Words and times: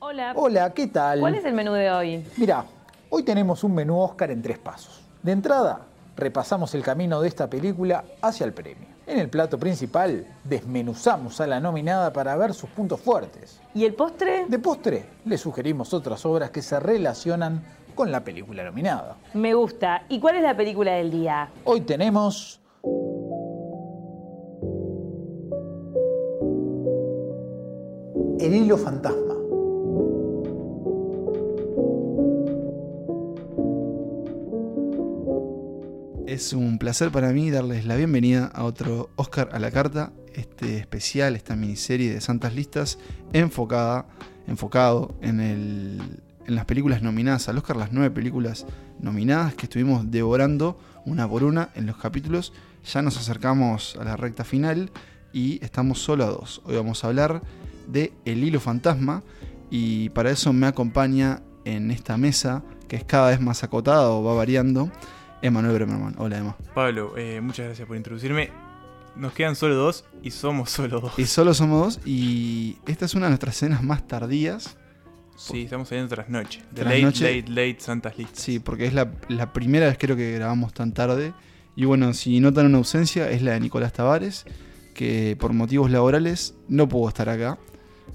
Hola. 0.00 0.32
Hola, 0.36 0.72
¿qué 0.74 0.86
tal? 0.86 1.18
¿Cuál 1.20 1.34
es 1.34 1.44
el 1.44 1.54
menú 1.54 1.72
de 1.72 1.90
hoy? 1.90 2.24
Mira, 2.36 2.64
hoy 3.10 3.24
tenemos 3.24 3.64
un 3.64 3.74
menú 3.74 3.98
Oscar 3.98 4.30
en 4.30 4.40
tres 4.40 4.56
pasos. 4.56 5.00
De 5.22 5.32
entrada, 5.32 5.80
repasamos 6.16 6.72
el 6.76 6.84
camino 6.84 7.20
de 7.20 7.26
esta 7.26 7.50
película 7.50 8.04
hacia 8.22 8.46
el 8.46 8.52
premio. 8.52 8.86
En 9.08 9.18
el 9.18 9.28
plato 9.28 9.58
principal, 9.58 10.24
desmenuzamos 10.44 11.40
a 11.40 11.48
la 11.48 11.58
nominada 11.58 12.12
para 12.12 12.36
ver 12.36 12.54
sus 12.54 12.70
puntos 12.70 13.00
fuertes. 13.00 13.58
¿Y 13.74 13.84
el 13.84 13.94
postre? 13.94 14.46
De 14.46 14.58
postre, 14.60 15.04
le 15.24 15.36
sugerimos 15.36 15.92
otras 15.92 16.24
obras 16.24 16.50
que 16.50 16.62
se 16.62 16.78
relacionan 16.78 17.64
con 17.96 18.12
la 18.12 18.22
película 18.22 18.62
nominada. 18.62 19.16
Me 19.34 19.54
gusta. 19.54 20.04
¿Y 20.08 20.20
cuál 20.20 20.36
es 20.36 20.42
la 20.42 20.56
película 20.56 20.92
del 20.92 21.10
día? 21.10 21.48
Hoy 21.64 21.80
tenemos 21.80 22.60
El 28.40 28.54
hilo 28.54 28.78
fantasma. 28.78 29.27
Es 36.38 36.52
un 36.52 36.78
placer 36.78 37.10
para 37.10 37.32
mí 37.32 37.50
darles 37.50 37.84
la 37.84 37.96
bienvenida 37.96 38.46
a 38.54 38.62
otro 38.62 39.10
Oscar 39.16 39.48
a 39.50 39.58
la 39.58 39.72
carta, 39.72 40.12
este 40.34 40.78
especial, 40.78 41.34
esta 41.34 41.56
miniserie 41.56 42.14
de 42.14 42.20
Santas 42.20 42.54
Listas 42.54 43.00
enfocada, 43.32 44.06
enfocado 44.46 45.16
en, 45.20 45.40
el, 45.40 46.00
en 46.46 46.54
las 46.54 46.64
películas 46.64 47.02
nominadas 47.02 47.48
al 47.48 47.58
Oscar, 47.58 47.74
las 47.74 47.90
nueve 47.90 48.12
películas 48.12 48.66
nominadas 49.00 49.56
que 49.56 49.66
estuvimos 49.66 50.12
devorando 50.12 50.78
una 51.04 51.28
por 51.28 51.42
una 51.42 51.70
en 51.74 51.86
los 51.86 51.96
capítulos. 51.96 52.52
Ya 52.84 53.02
nos 53.02 53.16
acercamos 53.16 53.96
a 54.00 54.04
la 54.04 54.16
recta 54.16 54.44
final 54.44 54.92
y 55.32 55.58
estamos 55.64 55.98
solo 55.98 56.22
a 56.22 56.28
dos. 56.28 56.62
Hoy 56.66 56.76
vamos 56.76 57.02
a 57.02 57.08
hablar 57.08 57.42
de 57.88 58.12
El 58.24 58.44
hilo 58.44 58.60
fantasma 58.60 59.24
y 59.72 60.10
para 60.10 60.30
eso 60.30 60.52
me 60.52 60.68
acompaña 60.68 61.42
en 61.64 61.90
esta 61.90 62.16
mesa 62.16 62.62
que 62.86 62.94
es 62.94 63.02
cada 63.02 63.30
vez 63.30 63.40
más 63.40 63.64
acotada 63.64 64.08
o 64.10 64.22
va 64.22 64.34
variando. 64.34 64.88
Emanuel 65.42 65.74
Bremerman. 65.74 66.14
Hola, 66.18 66.38
Emma. 66.38 66.56
Pablo, 66.74 67.14
eh, 67.16 67.40
muchas 67.40 67.66
gracias 67.66 67.86
por 67.86 67.96
introducirme. 67.96 68.50
Nos 69.16 69.32
quedan 69.32 69.56
solo 69.56 69.74
dos 69.74 70.04
y 70.22 70.30
somos 70.30 70.70
solo 70.70 71.00
dos. 71.00 71.18
Y 71.18 71.26
solo 71.26 71.54
somos 71.54 71.96
dos 71.96 72.06
y 72.06 72.76
esta 72.86 73.04
es 73.04 73.14
una 73.14 73.26
de 73.26 73.30
nuestras 73.30 73.56
escenas 73.56 73.82
más 73.82 74.06
tardías. 74.06 74.76
Sí, 75.36 75.62
estamos 75.62 75.88
saliendo 75.88 76.14
tras 76.14 76.28
noche. 76.28 76.60
De 76.72 76.82
Tras 76.82 76.86
late, 76.92 77.02
noche. 77.02 77.36
late, 77.42 77.50
late 77.50 77.76
Santas 77.80 78.18
Listas. 78.18 78.38
Sí, 78.40 78.58
porque 78.58 78.86
es 78.86 78.94
la, 78.94 79.10
la 79.28 79.52
primera 79.52 79.86
vez 79.86 79.96
creo 79.98 80.16
que 80.16 80.32
grabamos 80.32 80.72
tan 80.72 80.92
tarde. 80.92 81.32
Y 81.76 81.84
bueno, 81.84 82.12
si 82.12 82.40
notan 82.40 82.66
una 82.66 82.78
ausencia 82.78 83.30
es 83.30 83.42
la 83.42 83.52
de 83.52 83.60
Nicolás 83.60 83.92
Tavares, 83.92 84.44
que 84.94 85.36
por 85.38 85.52
motivos 85.52 85.90
laborales 85.92 86.54
no 86.68 86.88
pudo 86.88 87.08
estar 87.08 87.28
acá. 87.28 87.56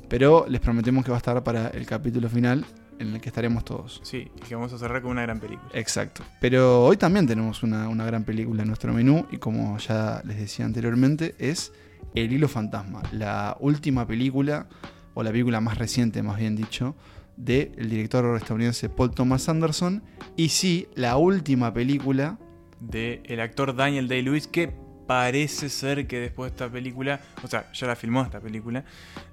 Pero 0.09 0.45
les 0.49 0.59
prometemos 0.59 1.05
que 1.05 1.11
va 1.11 1.17
a 1.17 1.19
estar 1.19 1.41
para 1.44 1.69
el 1.69 1.85
capítulo 1.85 2.29
final 2.29 2.66
en 2.99 3.13
el 3.13 3.22
que 3.22 3.30
estaremos 3.30 3.66
todos. 3.66 4.02
Sí, 4.03 4.30
y 4.36 4.41
que 4.41 4.55
vamos 4.55 4.73
a 4.73 4.77
cerrar 4.77 5.02
con 5.02 5.11
una 5.11 5.22
gran 5.22 5.39
película. 5.39 5.69
Exacto. 5.73 6.23
Pero 6.39 6.86
hoy 6.86 6.97
también 6.97 7.27
tenemos 7.27 7.63
una, 7.63 7.89
una 7.89 8.05
gran 8.05 8.23
película 8.23 8.63
en 8.63 8.67
nuestro 8.67 8.94
menú 8.94 9.25
y 9.31 9.38
como 9.38 9.77
ya 9.77 10.22
les 10.25 10.38
decía 10.38 10.66
anteriormente 10.66 11.35
es 11.39 11.72
El 12.16 12.31
hilo 12.31 12.47
fantasma, 12.47 13.02
la 13.11 13.58
última 13.59 14.05
película, 14.08 14.67
o 15.13 15.23
la 15.23 15.31
película 15.31 15.61
más 15.61 15.77
reciente 15.77 16.23
más 16.23 16.38
bien 16.38 16.55
dicho, 16.55 16.95
del 17.38 17.89
director 17.89 18.35
estadounidense 18.38 18.89
Paul 18.89 19.11
Thomas 19.11 19.50
Anderson 19.50 20.03
y 20.35 20.50
sí, 20.50 20.88
la 20.95 21.17
última 21.17 21.73
película, 21.73 22.38
De 22.80 23.22
el 23.25 23.39
actor 23.39 23.75
Daniel 23.75 24.07
Day-Lewis, 24.07 24.47
que 24.47 24.73
parece 25.08 25.70
ser 25.70 26.08
que 26.08 26.20
después 26.20 26.52
de 26.52 26.56
esta 26.56 26.70
película, 26.70 27.20
o 27.44 27.48
sea, 27.48 27.72
ya 27.73 27.88
la 27.88 27.96
filmó 27.96 28.22
esta 28.23 28.40
película, 28.40 28.84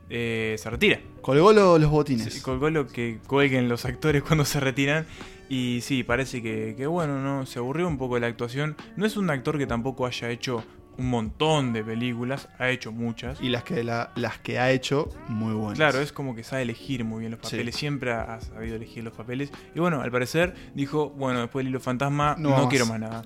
eh, 0.08 0.56
se 0.58 0.68
retira. 0.70 1.00
colgó 1.22 1.52
lo- 1.52 1.78
los 1.78 1.90
botines. 1.90 2.32
Sí, 2.32 2.40
colgó 2.40 2.70
lo 2.70 2.86
que 2.86 3.18
cuelguen 3.26 3.68
los 3.68 3.84
actores 3.84 4.22
cuando 4.26 4.44
se 4.44 4.58
retiran. 4.60 5.06
Y 5.48 5.80
sí, 5.82 6.04
parece 6.04 6.42
que, 6.42 6.74
que, 6.76 6.86
bueno, 6.86 7.20
no 7.20 7.44
se 7.46 7.58
aburrió 7.58 7.88
un 7.88 7.98
poco 7.98 8.14
de 8.14 8.20
la 8.20 8.26
actuación. 8.28 8.76
No 8.96 9.04
es 9.04 9.16
un 9.16 9.30
actor 9.30 9.58
que 9.58 9.66
tampoco 9.66 10.06
haya 10.06 10.30
hecho 10.30 10.62
un 10.96 11.08
montón 11.10 11.72
de 11.72 11.82
películas, 11.82 12.48
ha 12.58 12.68
hecho 12.68 12.92
muchas. 12.92 13.40
Y 13.40 13.48
las 13.48 13.64
que, 13.64 13.82
la- 13.82 14.12
las 14.16 14.38
que 14.38 14.58
ha 14.58 14.70
hecho, 14.70 15.08
muy 15.28 15.54
buenas. 15.54 15.76
Claro, 15.78 16.00
es 16.00 16.12
como 16.12 16.34
que 16.36 16.44
sabe 16.44 16.62
elegir 16.62 17.04
muy 17.04 17.20
bien 17.20 17.32
los 17.32 17.40
Sí. 17.42 17.56
papeles, 17.56 17.74
siempre 17.74 18.12
ha 18.12 18.34
ha 18.34 18.40
sabido 18.40 18.76
elegir 18.76 19.02
los 19.02 19.12
papeles. 19.14 19.50
Y 19.74 19.80
bueno, 19.80 20.02
al 20.02 20.10
parecer 20.12 20.54
dijo, 20.74 21.10
bueno, 21.10 21.40
después 21.40 21.64
del 21.64 21.70
hilo 21.70 21.80
fantasma 21.80 22.36
No 22.38 22.50
no, 22.50 22.68
quiero 22.68 22.86
más 22.86 23.00
nada. 23.00 23.22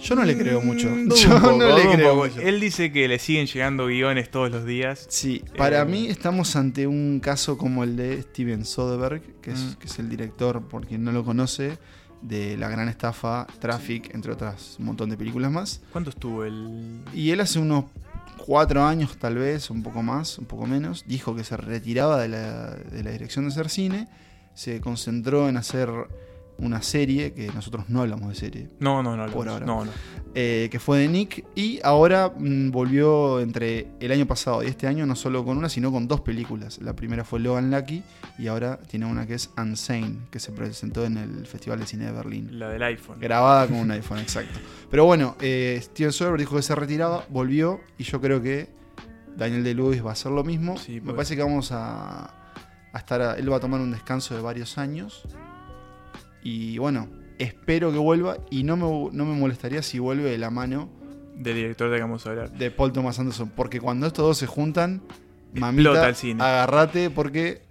Yo 0.00 0.14
no 0.16 0.24
le 0.24 0.36
creo 0.36 0.60
mucho. 0.60 0.90
Mm, 0.90 1.04
dudo 1.08 1.16
Yo 1.16 1.40
poco, 1.40 1.52
no 1.56 1.76
le 1.76 1.82
creo 1.94 2.14
poco. 2.14 2.26
mucho. 2.28 2.40
Él 2.40 2.60
dice 2.60 2.92
que 2.92 3.08
le 3.08 3.18
siguen 3.18 3.46
llegando 3.46 3.86
guiones 3.86 4.30
todos 4.30 4.50
los 4.50 4.64
días. 4.66 5.06
Sí, 5.08 5.42
para 5.56 5.82
Eh, 5.82 5.84
mí 5.86 6.08
estamos 6.08 6.56
ante 6.56 6.86
un 6.86 7.20
caso 7.20 7.56
como 7.56 7.84
el 7.84 7.96
de 7.96 8.20
Steven 8.22 8.64
Soderbergh, 8.64 9.22
que 9.40 9.52
es, 9.52 9.60
Mm. 9.60 9.72
que 9.74 9.86
es 9.86 9.98
el 9.98 10.08
director, 10.10 10.62
por 10.68 10.86
quien 10.86 11.04
no 11.04 11.12
lo 11.12 11.24
conoce, 11.24 11.78
de 12.22 12.56
La 12.56 12.68
Gran 12.68 12.88
Estafa, 12.88 13.46
Traffic, 13.60 14.14
entre 14.14 14.32
otras 14.32 14.76
un 14.78 14.86
montón 14.86 15.10
de 15.10 15.16
películas 15.16 15.50
más. 15.52 15.80
¿Cuánto 15.92 16.10
estuvo 16.10 16.44
el...? 16.44 17.00
Y 17.14 17.30
él 17.30 17.40
hace 17.40 17.58
unos 17.58 17.84
cuatro 18.38 18.84
años, 18.84 19.16
tal 19.18 19.36
vez, 19.36 19.70
un 19.70 19.82
poco 19.82 20.02
más, 20.02 20.38
un 20.38 20.46
poco 20.46 20.66
menos, 20.66 21.04
dijo 21.06 21.36
que 21.36 21.44
se 21.44 21.56
retiraba 21.56 22.20
de 22.20 22.28
la, 22.28 22.70
de 22.74 23.02
la 23.04 23.10
dirección 23.10 23.44
de 23.46 23.52
hacer 23.52 23.68
cine, 23.70 24.08
se 24.54 24.80
concentró 24.80 25.48
en 25.48 25.56
hacer 25.56 25.88
una 26.58 26.82
serie, 26.82 27.32
que 27.32 27.48
nosotros 27.52 27.86
no 27.88 28.02
hablamos 28.02 28.28
de 28.28 28.34
serie, 28.36 28.68
No, 28.80 29.02
no, 29.02 29.16
no. 29.16 29.26
Por 29.32 29.48
ahora. 29.48 29.66
No, 29.66 29.84
no. 29.84 29.90
eh, 30.34 30.68
que 30.70 30.78
fue 30.78 30.98
de 31.00 31.08
Nick, 31.08 31.44
y 31.56 31.80
ahora 31.82 32.32
mm, 32.36 32.70
volvió 32.70 33.40
entre 33.40 33.88
el 34.00 34.12
año 34.12 34.24
pasado 34.26 34.62
y 34.62 34.66
este 34.66 34.86
año 34.86 35.04
no 35.06 35.16
solo 35.16 35.44
con 35.44 35.58
una, 35.58 35.68
sino 35.68 35.90
con 35.90 36.06
dos 36.06 36.20
películas. 36.20 36.78
La 36.80 36.94
primera 36.94 37.24
fue 37.24 37.40
Logan 37.40 37.70
Lucky 37.70 38.02
y 38.38 38.46
ahora 38.46 38.78
tiene 38.78 39.06
una 39.06 39.26
que 39.26 39.34
es 39.34 39.50
Unsane, 39.58 40.18
que 40.30 40.38
se 40.38 40.52
presentó 40.52 41.04
en 41.04 41.16
el 41.18 41.46
Festival 41.46 41.80
de 41.80 41.86
Cine 41.86 42.06
de 42.06 42.12
Berlín. 42.12 42.58
La 42.58 42.68
del 42.68 42.82
iPhone. 42.84 43.18
Grabada 43.20 43.66
con 43.66 43.76
un 43.78 43.90
iPhone, 43.90 44.18
exacto. 44.20 44.58
Pero 44.90 45.04
bueno, 45.06 45.36
eh, 45.40 45.78
Steven 45.82 46.12
Soderbergh 46.12 46.40
dijo 46.40 46.56
que 46.56 46.62
se 46.62 46.74
retiraba, 46.74 47.24
volvió, 47.30 47.80
y 47.98 48.04
yo 48.04 48.20
creo 48.20 48.40
que 48.40 48.68
Daniel 49.36 49.64
de 49.64 49.74
Lewis 49.74 50.04
va 50.04 50.10
a 50.10 50.12
hacer 50.12 50.30
lo 50.30 50.44
mismo. 50.44 50.76
Sí, 50.78 51.00
Me 51.00 51.12
parece 51.14 51.34
que 51.34 51.42
vamos 51.42 51.72
a, 51.72 52.26
a 52.92 52.98
estar. 52.98 53.20
a- 53.20 53.34
él 53.34 53.50
va 53.52 53.56
a 53.56 53.60
tomar 53.60 53.80
un 53.80 53.90
descanso 53.90 54.36
de 54.36 54.40
varios 54.40 54.78
años. 54.78 55.22
Y 56.44 56.78
bueno, 56.78 57.08
espero 57.38 57.90
que 57.90 57.98
vuelva. 57.98 58.36
Y 58.50 58.62
no 58.62 58.76
me, 58.76 58.84
no 59.16 59.24
me 59.24 59.34
molestaría 59.36 59.82
si 59.82 59.98
vuelve 59.98 60.30
de 60.30 60.38
la 60.38 60.50
mano 60.50 60.88
Del 61.36 61.56
director 61.56 61.90
de 61.90 61.96
que 61.96 62.02
vamos 62.02 62.24
a 62.26 62.30
hablar. 62.30 62.50
de 62.52 62.70
Paul 62.70 62.92
Thomas 62.92 63.18
Anderson. 63.18 63.50
Porque 63.56 63.80
cuando 63.80 64.06
estos 64.06 64.24
dos 64.24 64.38
se 64.38 64.46
juntan, 64.46 65.02
mamita, 65.54 66.08
el 66.08 66.14
cine. 66.14 66.42
agarrate 66.44 67.10
porque 67.10 67.62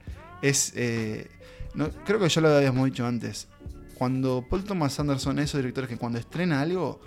es... 0.42 0.74
eh, 0.76 1.28
no, 1.76 1.90
creo 2.06 2.20
que 2.20 2.28
ya 2.30 2.42
lo 2.42 2.50
habíamos 2.50 2.86
dicho 2.86 3.06
antes. 3.06 3.48
Cuando 3.96 4.46
Paul 4.50 4.64
Thomas 4.64 5.00
Anderson 5.00 5.40
es 5.40 5.46
esos 5.46 5.60
directores 5.60 5.90
que 5.90 5.98
cuando 5.98 6.20
estrena 6.20 6.62
algo, 6.62 7.00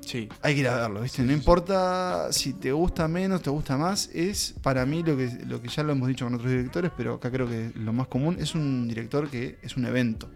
Sí. 0.00 0.28
hay 0.42 0.54
que 0.54 0.60
ir 0.60 0.68
a 0.68 0.76
verlo, 0.76 1.02
¿viste? 1.02 1.22
No 1.22 1.32
importa 1.32 2.32
si 2.32 2.52
te 2.54 2.72
gusta 2.72 3.06
menos, 3.06 3.42
te 3.42 3.50
gusta 3.50 3.76
más, 3.76 4.08
es 4.14 4.54
para 4.62 4.84
mí 4.86 5.02
lo 5.02 5.16
que, 5.16 5.30
lo 5.46 5.60
que 5.60 5.68
ya 5.68 5.82
lo 5.82 5.92
hemos 5.92 6.08
dicho 6.08 6.24
con 6.24 6.34
otros 6.34 6.50
directores, 6.50 6.90
pero 6.96 7.14
acá 7.14 7.30
creo 7.30 7.46
que 7.48 7.70
lo 7.76 7.92
más 7.92 8.08
común 8.08 8.36
es 8.40 8.54
un 8.54 8.88
director 8.88 9.28
que 9.28 9.58
es 9.62 9.76
un 9.76 9.84
evento. 9.84 10.28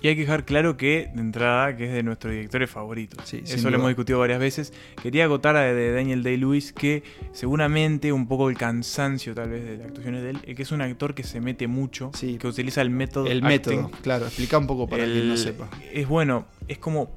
Y 0.00 0.08
hay 0.08 0.14
que 0.14 0.20
dejar 0.20 0.44
claro 0.44 0.76
que, 0.76 1.10
de 1.12 1.20
entrada, 1.20 1.76
que 1.76 1.86
es 1.86 1.92
de 1.92 2.02
nuestros 2.04 2.32
directores 2.32 2.70
favoritos. 2.70 3.28
Sí, 3.28 3.42
Eso 3.44 3.68
lo 3.68 3.76
hemos 3.78 3.88
discutido 3.88 4.20
varias 4.20 4.38
veces. 4.38 4.72
Quería 5.02 5.24
acotar 5.24 5.56
a 5.56 5.62
de 5.72 5.92
Daniel 5.92 6.22
Day-Lewis 6.22 6.72
que 6.72 7.02
seguramente 7.32 8.12
un 8.12 8.28
poco 8.28 8.48
el 8.48 8.56
cansancio 8.56 9.34
tal 9.34 9.50
vez 9.50 9.64
de 9.64 9.76
las 9.78 9.86
actuaciones 9.88 10.22
de 10.22 10.30
él, 10.30 10.54
que 10.54 10.62
es 10.62 10.70
un 10.72 10.82
actor 10.82 11.14
que 11.14 11.24
se 11.24 11.40
mete 11.40 11.66
mucho, 11.66 12.10
Sí. 12.14 12.38
que 12.38 12.46
utiliza 12.46 12.80
el 12.82 12.90
método 12.90 13.26
El 13.26 13.38
acting. 13.44 13.48
método, 13.48 13.90
claro, 14.02 14.26
explica 14.26 14.58
un 14.58 14.66
poco 14.66 14.86
para 14.88 15.04
El- 15.04 15.12
quien 15.12 15.28
no 15.28 15.36
sepa. 15.36 15.68
Es 15.92 16.06
bueno, 16.06 16.46
es 16.68 16.78
como 16.78 17.10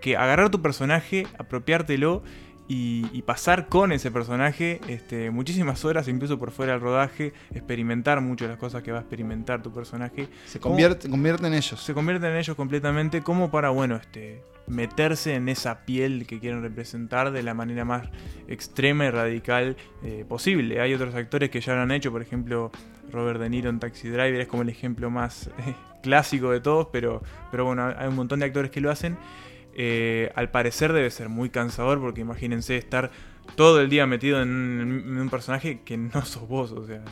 que 0.00 0.16
agarrar 0.16 0.50
tu 0.50 0.62
personaje, 0.62 1.26
apropiártelo 1.38 2.22
y, 2.72 3.06
y 3.12 3.20
pasar 3.20 3.68
con 3.68 3.92
ese 3.92 4.10
personaje 4.10 4.80
este, 4.88 5.30
muchísimas 5.30 5.84
horas, 5.84 6.08
incluso 6.08 6.38
por 6.38 6.52
fuera 6.52 6.72
del 6.72 6.80
rodaje, 6.80 7.34
experimentar 7.52 8.22
mucho 8.22 8.48
las 8.48 8.56
cosas 8.56 8.82
que 8.82 8.90
va 8.90 8.98
a 8.98 9.00
experimentar 9.02 9.62
tu 9.62 9.74
personaje. 9.74 10.28
Se 10.46 10.58
convierte, 10.58 11.10
convierte 11.10 11.46
en 11.46 11.52
ellos. 11.52 11.82
Se 11.82 11.92
convierten 11.92 12.30
en 12.30 12.38
ellos 12.38 12.56
completamente 12.56 13.20
como 13.20 13.50
para, 13.50 13.68
bueno, 13.68 13.96
este 13.96 14.42
meterse 14.68 15.34
en 15.34 15.50
esa 15.50 15.84
piel 15.84 16.24
que 16.26 16.38
quieren 16.38 16.62
representar 16.62 17.30
de 17.30 17.42
la 17.42 17.52
manera 17.52 17.84
más 17.84 18.08
extrema 18.48 19.04
y 19.04 19.10
radical 19.10 19.76
eh, 20.02 20.24
posible. 20.26 20.80
Hay 20.80 20.94
otros 20.94 21.14
actores 21.14 21.50
que 21.50 21.60
ya 21.60 21.74
lo 21.74 21.82
han 21.82 21.90
hecho, 21.90 22.10
por 22.10 22.22
ejemplo, 22.22 22.70
Robert 23.12 23.38
De 23.38 23.50
Niro 23.50 23.68
en 23.68 23.80
Taxi 23.80 24.08
Driver 24.08 24.40
es 24.40 24.46
como 24.46 24.62
el 24.62 24.70
ejemplo 24.70 25.10
más 25.10 25.48
eh, 25.48 25.74
clásico 26.02 26.50
de 26.50 26.60
todos, 26.60 26.88
pero, 26.90 27.22
pero 27.50 27.66
bueno, 27.66 27.92
hay 27.94 28.08
un 28.08 28.16
montón 28.16 28.40
de 28.40 28.46
actores 28.46 28.70
que 28.70 28.80
lo 28.80 28.90
hacen. 28.90 29.18
Eh, 29.74 30.30
al 30.34 30.50
parecer 30.50 30.92
debe 30.92 31.10
ser 31.10 31.28
muy 31.28 31.50
cansador 31.50 32.00
porque 32.00 32.20
imagínense 32.20 32.76
estar 32.76 33.10
todo 33.56 33.80
el 33.80 33.88
día 33.88 34.06
metido 34.06 34.42
en, 34.42 35.18
un 35.18 35.28
personaje 35.30 35.80
que 35.84 35.96
no 35.96 36.24
sos 36.24 36.46
vos, 36.48 36.72
o 36.72 36.86
sea, 36.86 37.02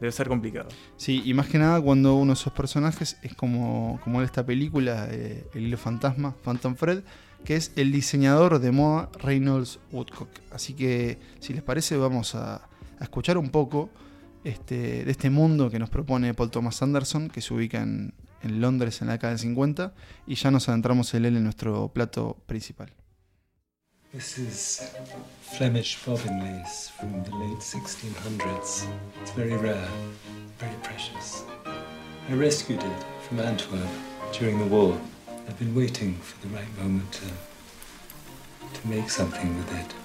debe 0.00 0.12
ser 0.12 0.28
complicado. 0.28 0.68
Sí, 0.96 1.22
y 1.24 1.34
más 1.34 1.48
que 1.48 1.58
nada 1.58 1.80
cuando 1.80 2.14
uno 2.14 2.32
de 2.34 2.40
esos 2.40 2.52
personajes 2.52 3.18
es 3.22 3.34
como, 3.34 4.00
como 4.04 4.20
en 4.20 4.24
esta 4.24 4.44
película, 4.44 5.08
eh, 5.10 5.46
El 5.54 5.66
hilo 5.66 5.78
fantasma, 5.78 6.34
Phantom 6.44 6.76
Fred, 6.76 7.02
que 7.44 7.56
es 7.56 7.72
el 7.76 7.92
diseñador 7.92 8.58
de 8.58 8.70
moda 8.70 9.10
Reynolds 9.18 9.78
Woodcock. 9.92 10.28
Así 10.50 10.74
que, 10.74 11.18
si 11.40 11.52
les 11.52 11.62
parece, 11.62 11.96
vamos 11.96 12.34
a, 12.34 12.56
a 12.56 13.02
escuchar 13.02 13.36
un 13.38 13.50
poco 13.50 13.90
este, 14.44 15.04
de 15.04 15.10
este 15.10 15.30
mundo 15.30 15.70
que 15.70 15.78
nos 15.78 15.90
propone 15.90 16.34
Paul 16.34 16.50
Thomas 16.50 16.82
Anderson, 16.82 17.28
que 17.28 17.40
se 17.40 17.52
ubica 17.52 17.82
en, 17.82 18.14
en 18.44 18.60
Londres 18.60 19.00
en 19.00 19.08
la 19.08 19.14
década 19.14 19.32
del 19.32 19.40
50, 19.40 19.94
y 20.26 20.34
ya 20.36 20.50
nos 20.50 20.68
adentramos 20.68 21.12
en 21.14 21.24
él 21.24 21.36
en 21.36 21.44
nuestro 21.44 21.88
plato 21.88 22.36
principal. 22.46 22.92
This 24.12 24.38
is 24.38 24.80
Flemish 25.58 25.98
bobbin 26.06 26.38
lace 26.38 26.88
from 26.88 27.24
the 27.24 27.32
late 27.32 27.60
1600s. 27.60 28.86
It's 29.20 29.32
very 29.34 29.56
rare, 29.56 29.88
very 30.60 30.76
precious. 30.84 31.42
I 32.30 32.34
rescued 32.34 32.80
it 32.80 33.04
from 33.28 33.40
Antwerp 33.40 33.88
during 34.38 34.58
the 34.60 34.66
war. 34.66 34.96
I've 35.48 35.58
been 35.58 35.74
waiting 35.74 36.14
for 36.14 36.40
the 36.46 36.54
right 36.54 36.78
moment 36.80 37.10
to, 37.12 37.26
to 38.80 38.88
make 38.88 39.10
something 39.10 39.56
with 39.56 39.72
it. 39.80 40.03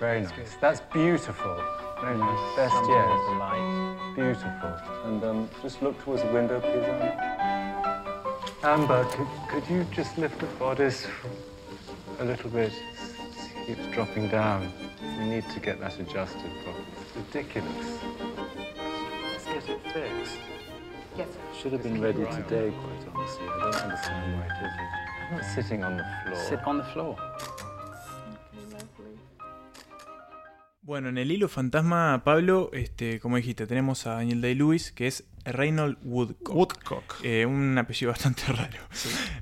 Very 0.00 0.22
nice. 0.22 0.56
That's 0.60 0.80
beautiful. 0.92 1.62
Very 2.00 2.16
nice. 2.16 2.56
Best 2.56 2.74
yet. 2.88 4.14
Beautiful. 4.16 4.74
And 5.04 5.22
um, 5.22 5.48
just 5.62 5.82
look 5.82 6.02
towards 6.02 6.22
the 6.22 6.28
window, 6.32 6.58
please, 6.58 6.86
Amber. 6.88 7.20
Amber, 8.62 9.04
could, 9.04 9.28
could 9.48 9.70
you 9.70 9.84
just 9.92 10.16
lift 10.16 10.38
the 10.38 10.46
bodice 10.58 11.06
a 12.18 12.24
little 12.24 12.48
bit? 12.50 12.72
It 12.72 13.66
keeps 13.66 13.86
dropping 13.94 14.28
down. 14.28 14.72
We 15.18 15.26
need 15.26 15.44
to 15.50 15.60
get 15.60 15.78
that 15.80 15.98
adjusted 16.00 16.50
properly. 16.64 16.84
It's 17.02 17.16
ridiculous. 17.16 17.98
Let's 19.32 19.44
get 19.44 19.68
it 19.68 19.92
fixed. 19.92 20.38
Yes, 21.18 21.28
Should 21.60 21.72
have 21.72 21.82
been 21.82 22.00
ready 22.00 22.24
today, 22.24 22.72
quite 22.80 23.14
honestly. 23.14 23.46
I 23.46 23.60
don't 23.60 23.82
understand 23.82 24.38
why 24.38 24.46
it 24.46 24.52
isn't. 24.64 25.00
I'm 25.30 25.36
not 25.36 25.44
sitting 25.54 25.84
on 25.84 25.96
the 25.98 26.06
floor. 26.24 26.44
Sit 26.48 26.66
on 26.66 26.78
the 26.78 26.84
floor. 26.84 27.16
Bueno, 30.90 31.08
en 31.08 31.18
el 31.18 31.30
hilo 31.30 31.48
fantasma, 31.48 32.22
Pablo, 32.24 32.68
este, 32.72 33.20
como 33.20 33.36
dijiste, 33.36 33.68
tenemos 33.68 34.08
a 34.08 34.14
Daniel 34.14 34.40
Day-Lewis, 34.40 34.90
que 34.90 35.06
es 35.06 35.22
Reynold 35.44 35.98
Woodcock. 36.02 36.52
Woodcock. 36.52 37.14
Eh, 37.22 37.46
un 37.46 37.78
apellido 37.78 38.10
bastante 38.10 38.42
raro. 38.48 38.76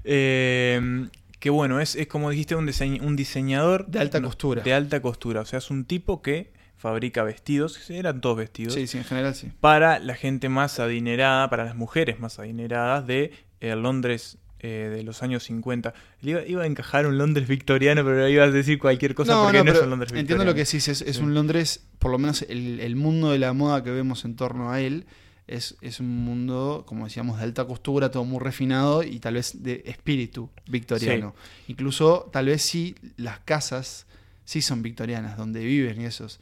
Eh, 0.04 1.08
que 1.40 1.48
bueno, 1.48 1.80
es, 1.80 1.96
es 1.96 2.06
como 2.06 2.28
dijiste, 2.28 2.54
un, 2.54 2.66
diseñ- 2.66 3.00
un 3.00 3.16
diseñador 3.16 3.86
De 3.86 3.98
alta 3.98 4.20
costura. 4.20 4.62
De 4.62 4.74
alta 4.74 5.00
costura. 5.00 5.40
O 5.40 5.46
sea, 5.46 5.58
es 5.60 5.70
un 5.70 5.86
tipo 5.86 6.20
que 6.20 6.52
fabrica 6.76 7.22
vestidos, 7.22 7.88
eran 7.88 8.20
todos 8.20 8.36
vestidos, 8.36 8.74
Sí, 8.74 8.86
sí, 8.86 8.98
en 8.98 9.04
general 9.04 9.34
sí. 9.34 9.50
para 9.58 10.00
la 10.00 10.16
gente 10.16 10.50
más 10.50 10.78
adinerada, 10.78 11.48
para 11.48 11.64
las 11.64 11.76
mujeres 11.76 12.20
más 12.20 12.38
adineradas 12.38 13.06
de 13.06 13.32
eh, 13.60 13.74
Londres 13.74 14.36
eh, 14.60 14.90
de 14.94 15.02
los 15.05 15.22
años 15.22 15.44
50. 15.44 15.94
Le 16.22 16.31
Iba, 16.32 16.46
iba 16.46 16.62
a 16.62 16.66
encajar 16.66 17.06
un 17.06 17.16
Londres 17.19 17.46
victoriano, 17.49 18.05
pero 18.05 18.28
ibas 18.28 18.49
a 18.49 18.52
decir 18.52 18.78
cualquier 18.78 19.14
cosa 19.14 19.40
porque 19.43 19.62
no, 19.62 19.72
es 19.72 19.81
un 19.82 19.90
Londres 19.90 20.10
victoriano. 20.12 20.20
entiendo 20.20 20.44
lo 20.44 20.55
que 20.55 20.64
decís, 20.64 20.88
es, 20.88 21.02
es 21.02 21.16
Sí. 21.16 21.22
un 21.22 21.34
Londres, 21.34 21.84
por 21.99 22.10
lo 22.10 22.19
menos 22.19 22.43
el, 22.49 22.81
el 22.81 22.96
mundo 22.96 23.31
de 23.31 23.38
la 23.38 23.52
moda 23.52 23.82
que 23.84 23.90
vemos 23.90 24.25
en 24.25 24.37
torno 24.37 24.70
a 24.70 24.81
él, 24.81 25.06
es, 25.46 25.76
es 25.81 25.99
un 26.00 26.08
mundo, 26.25 26.84
como 26.87 27.05
decíamos, 27.06 27.38
de 27.38 27.44
alta 27.44 27.64
costura, 27.64 28.10
todo 28.10 28.25
muy 28.25 28.38
refinado 28.38 29.02
y 29.02 29.19
tal 29.19 29.34
vez 29.34 29.62
de 29.62 29.82
espíritu 29.87 30.50
victoriano. 30.66 31.34
Incluso, 31.69 32.28
tal 32.32 32.46
vez 32.46 32.60
sí, 32.60 32.94
las 33.16 33.38
casas 33.40 34.06
sí 34.44 34.60
son 34.60 34.82
victorianas, 34.82 35.38
donde 35.38 35.64
viven 35.64 36.02
y 36.02 36.05
esos. 36.05 36.38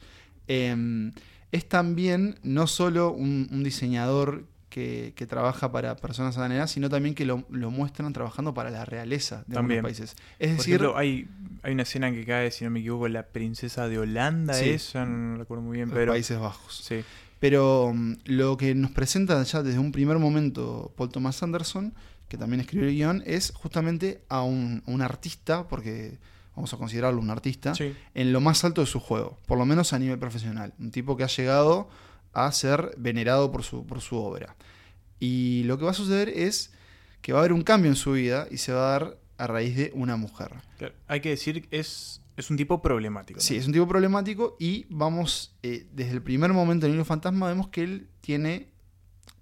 Eh, 0.49 1.11
es 1.53 1.69
también 1.69 2.37
no 2.43 2.67
solo 2.67 3.11
un, 3.13 3.47
un 3.51 3.63
diseñador 3.63 4.43
que, 4.69 5.13
que 5.15 5.25
trabaja 5.25 5.71
para 5.71 5.95
personas 5.95 6.37
adineradas, 6.37 6.71
sino 6.71 6.89
también 6.89 7.15
que 7.15 7.25
lo, 7.25 7.45
lo 7.49 7.71
muestran 7.71 8.11
trabajando 8.13 8.53
para 8.53 8.69
la 8.69 8.85
realeza 8.85 9.43
de 9.47 9.55
También. 9.55 9.79
algunos 9.79 9.97
países. 9.99 10.15
Es 10.39 10.49
Por 10.49 10.57
decir, 10.57 10.75
ejemplo, 10.75 10.97
hay, 10.97 11.27
hay 11.63 11.73
una 11.73 11.83
escena 11.83 12.11
que 12.11 12.25
cae, 12.25 12.51
si 12.51 12.63
no 12.65 12.69
me 12.71 12.79
equivoco, 12.79 13.07
la 13.07 13.23
princesa 13.27 13.87
de 13.87 13.97
Holanda 13.99 14.53
Sí. 14.53 14.69
es, 14.69 14.93
ya 14.93 15.05
no 15.05 15.37
recuerdo 15.37 15.63
muy 15.63 15.77
bien, 15.77 15.89
pero... 15.89 16.11
Países 16.11 16.37
Bajos. 16.39 16.81
Sí, 16.83 17.03
Pero 17.39 17.91
mm, 17.93 18.13
lo 18.25 18.57
que 18.57 18.75
nos 18.75 18.91
presenta 18.91 19.41
ya 19.43 19.63
desde 19.63 19.79
un 19.79 19.91
primer 19.91 20.17
momento 20.19 20.91
Paul 20.97 21.09
Thomas 21.09 21.41
Anderson, 21.43 21.93
que 22.27 22.37
también 22.37 22.59
escribió 22.59 22.87
el 22.89 22.93
guion, 22.95 23.23
es 23.25 23.51
justamente 23.55 24.21
a 24.27 24.41
un, 24.43 24.83
a 24.85 24.91
un 24.91 25.01
artista, 25.01 25.67
porque 25.67 26.17
vamos 26.55 26.73
a 26.73 26.77
considerarlo 26.77 27.21
un 27.21 27.29
artista, 27.29 27.73
sí. 27.73 27.95
en 28.15 28.33
lo 28.33 28.41
más 28.41 28.63
alto 28.65 28.81
de 28.81 28.87
su 28.87 28.99
juego, 28.99 29.37
por 29.45 29.57
lo 29.57 29.65
menos 29.65 29.93
a 29.93 29.99
nivel 29.99 30.19
profesional. 30.19 30.73
Un 30.79 30.91
tipo 30.91 31.15
que 31.15 31.23
ha 31.23 31.27
llegado 31.27 31.87
a 32.45 32.51
ser 32.51 32.93
venerado 32.97 33.51
por 33.51 33.63
su, 33.63 33.85
por 33.85 34.01
su 34.01 34.15
obra. 34.17 34.55
Y 35.19 35.63
lo 35.63 35.77
que 35.77 35.85
va 35.85 35.91
a 35.91 35.95
suceder 35.95 36.29
es 36.29 36.71
que 37.21 37.33
va 37.33 37.39
a 37.39 37.41
haber 37.41 37.53
un 37.53 37.63
cambio 37.63 37.89
en 37.89 37.95
su 37.95 38.11
vida 38.13 38.47
y 38.51 38.57
se 38.57 38.71
va 38.71 38.87
a 38.87 38.91
dar 38.99 39.17
a 39.37 39.47
raíz 39.47 39.75
de 39.75 39.91
una 39.95 40.15
mujer. 40.17 40.51
Claro, 40.77 40.93
Hay 41.07 41.21
que 41.21 41.29
decir 41.29 41.67
que 41.67 41.79
es, 41.79 42.21
es 42.37 42.49
un 42.49 42.57
tipo 42.57 42.81
problemático. 42.81 43.39
Sí, 43.39 43.55
es 43.55 43.65
un 43.67 43.73
tipo 43.73 43.87
problemático 43.87 44.55
y 44.59 44.85
vamos, 44.89 45.55
eh, 45.63 45.87
desde 45.93 46.11
el 46.13 46.21
primer 46.21 46.53
momento 46.53 46.85
en 46.85 46.93
Hilo 46.93 47.05
Fantasma 47.05 47.47
vemos 47.47 47.67
que 47.69 47.83
él 47.83 48.07
tiene, 48.21 48.69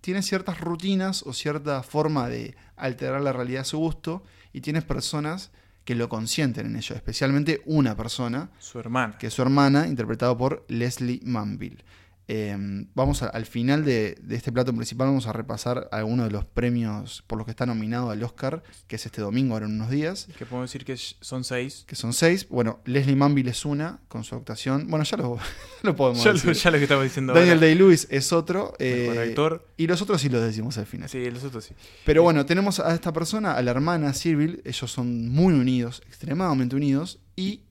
tiene 0.01 0.21
ciertas 0.21 0.59
rutinas 0.61 1.23
o 1.23 1.33
cierta 1.33 1.83
forma 1.83 2.29
de 2.29 2.55
alterar 2.77 3.21
la 3.21 3.33
realidad 3.33 3.61
a 3.61 3.65
su 3.65 3.77
gusto 3.77 4.23
y 4.53 4.61
tiene 4.61 4.81
personas 4.81 5.51
que 5.83 5.95
lo 5.95 6.09
consienten 6.09 6.65
en 6.65 6.75
ello, 6.77 6.95
especialmente 6.95 7.61
una 7.65 7.95
persona, 7.95 8.49
Su 8.59 8.79
hermana. 8.79 9.17
que 9.19 9.27
es 9.27 9.33
su 9.33 9.41
hermana, 9.43 9.87
interpretada 9.87 10.35
por 10.35 10.65
Leslie 10.67 11.19
Manville. 11.23 11.83
Eh, 12.27 12.57
vamos 12.95 13.21
a- 13.21 13.27
al 13.27 13.45
final 13.45 13.85
de, 13.85 14.17
de 14.19 14.35
este 14.35 14.51
plato 14.51 14.73
principal 14.73 15.07
vamos 15.07 15.27
a 15.27 15.33
repasar 15.33 15.87
algunos 15.91 16.25
de 16.25 16.31
los 16.31 16.43
premios 16.43 17.23
por 17.27 17.37
los 17.37 17.45
que 17.45 17.51
está 17.51 17.67
nominado 17.67 18.09
al 18.09 18.23
Oscar, 18.23 18.63
que 18.87 18.95
es 18.95 19.05
este 19.05 19.21
domingo, 19.21 19.53
ahora 19.53 19.67
en 19.67 19.73
unos 19.75 19.91
días 19.91 20.27
Que 20.37 20.45
podemos 20.47 20.71
decir 20.71 20.85
que 20.85 20.97
son 20.97 21.43
seis. 21.43 21.83
que 21.87 21.95
son 21.95 22.13
seis. 22.13 22.47
Bueno, 22.49 22.79
Leslie 22.85 23.15
Manville 23.15 23.51
es 23.51 23.63
una, 23.63 23.99
con 24.07 24.23
su 24.23 24.33
actuación. 24.35 24.87
Bueno, 24.89 25.05
ya 25.05 25.17
lo, 25.17 25.37
lo 25.83 25.95
podemos 25.95 26.23
Ya 26.23 26.31
lo, 26.31 26.39
decir. 26.39 26.53
ya 26.53 26.71
lo 26.71 26.77
que 26.77 26.83
estamos 26.83 27.03
diciendo 27.03 27.33
Daniel. 27.33 27.59
Day-Lewis 27.59 28.07
es 28.09 28.33
otro. 28.33 28.73
Eh, 28.79 29.27
actor. 29.29 29.67
Y 29.77 29.85
los 29.85 30.01
otros 30.01 30.19
sí 30.21 30.29
los 30.29 30.41
decimos 30.41 30.77
al 30.79 30.87
final. 30.87 31.07
Sí, 31.09 31.29
los 31.29 31.43
otros 31.43 31.63
sí. 31.65 31.75
Pero 32.05 32.23
bueno, 32.23 32.43
tenemos 32.47 32.79
a 32.79 32.93
esta 32.95 33.13
persona, 33.13 33.53
a 33.53 33.61
la 33.61 33.69
hermana 33.71 34.13
Sirville. 34.13 34.61
Ellos 34.65 34.91
son 34.91 35.29
muy 35.29 35.53
unidos, 35.53 36.01
extremadamente 36.07 36.75
unidos. 36.75 37.19
Y 37.35 37.61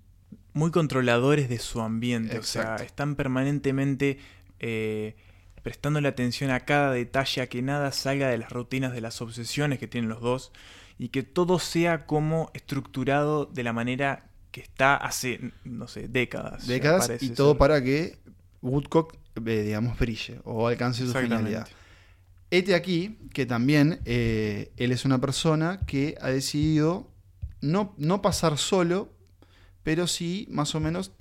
Muy 0.53 0.71
controladores 0.71 1.49
de 1.49 1.59
su 1.59 1.81
ambiente. 1.81 2.39
O 2.39 2.45
sea, 2.45 2.77
están 2.77 3.17
permanentemente 3.17 4.19
eh, 4.67 5.15
prestándole 5.63 6.09
atención 6.09 6.51
a 6.51 6.61
cada 6.61 6.91
detalle, 6.91 7.43
a 7.43 7.49
que 7.49 7.61
nada 7.61 7.93
salga 7.93 8.29
de 8.29 8.39
las 8.39 8.51
rutinas, 8.51 8.95
de 8.95 9.03
las 9.03 9.21
obsesiones 9.21 9.79
que 9.79 9.87
tienen 9.87 10.09
los 10.09 10.23
dos. 10.23 10.53
Y 10.99 11.09
que 11.09 11.23
todo 11.23 11.59
sea 11.59 12.07
como 12.07 12.51
estructurado 12.55 13.45
de 13.45 13.63
la 13.63 13.75
manera 13.75 14.31
que 14.53 14.63
está 14.63 14.97
hace, 14.97 15.53
no 15.65 15.87
sé, 15.87 16.09
décadas. 16.09 16.67
décadas. 16.67 17.23
Y 17.23 17.31
todo 17.31 17.53
ser. 17.53 17.59
para 17.59 17.83
que 17.83 18.19
Woodcock, 18.63 19.17
eh, 19.45 19.63
digamos, 19.63 19.99
brille 19.99 20.41
o 20.45 20.67
alcance 20.67 21.07
su 21.07 21.13
finalidad. 21.13 21.69
Este 22.51 22.75
aquí, 22.75 23.19
que 23.35 23.45
también 23.45 24.01
eh, 24.07 24.73
él 24.77 24.93
es 24.93 25.05
una 25.05 25.21
persona 25.21 25.81
que 25.87 26.17
ha 26.23 26.29
decidido 26.31 27.11
no, 27.61 27.95
no 27.99 28.23
pasar 28.23 28.57
solo, 28.57 29.13
pero 29.83 30.07
sí 30.07 30.47
más 30.49 30.75
o 30.75 30.81
menos 30.81 31.13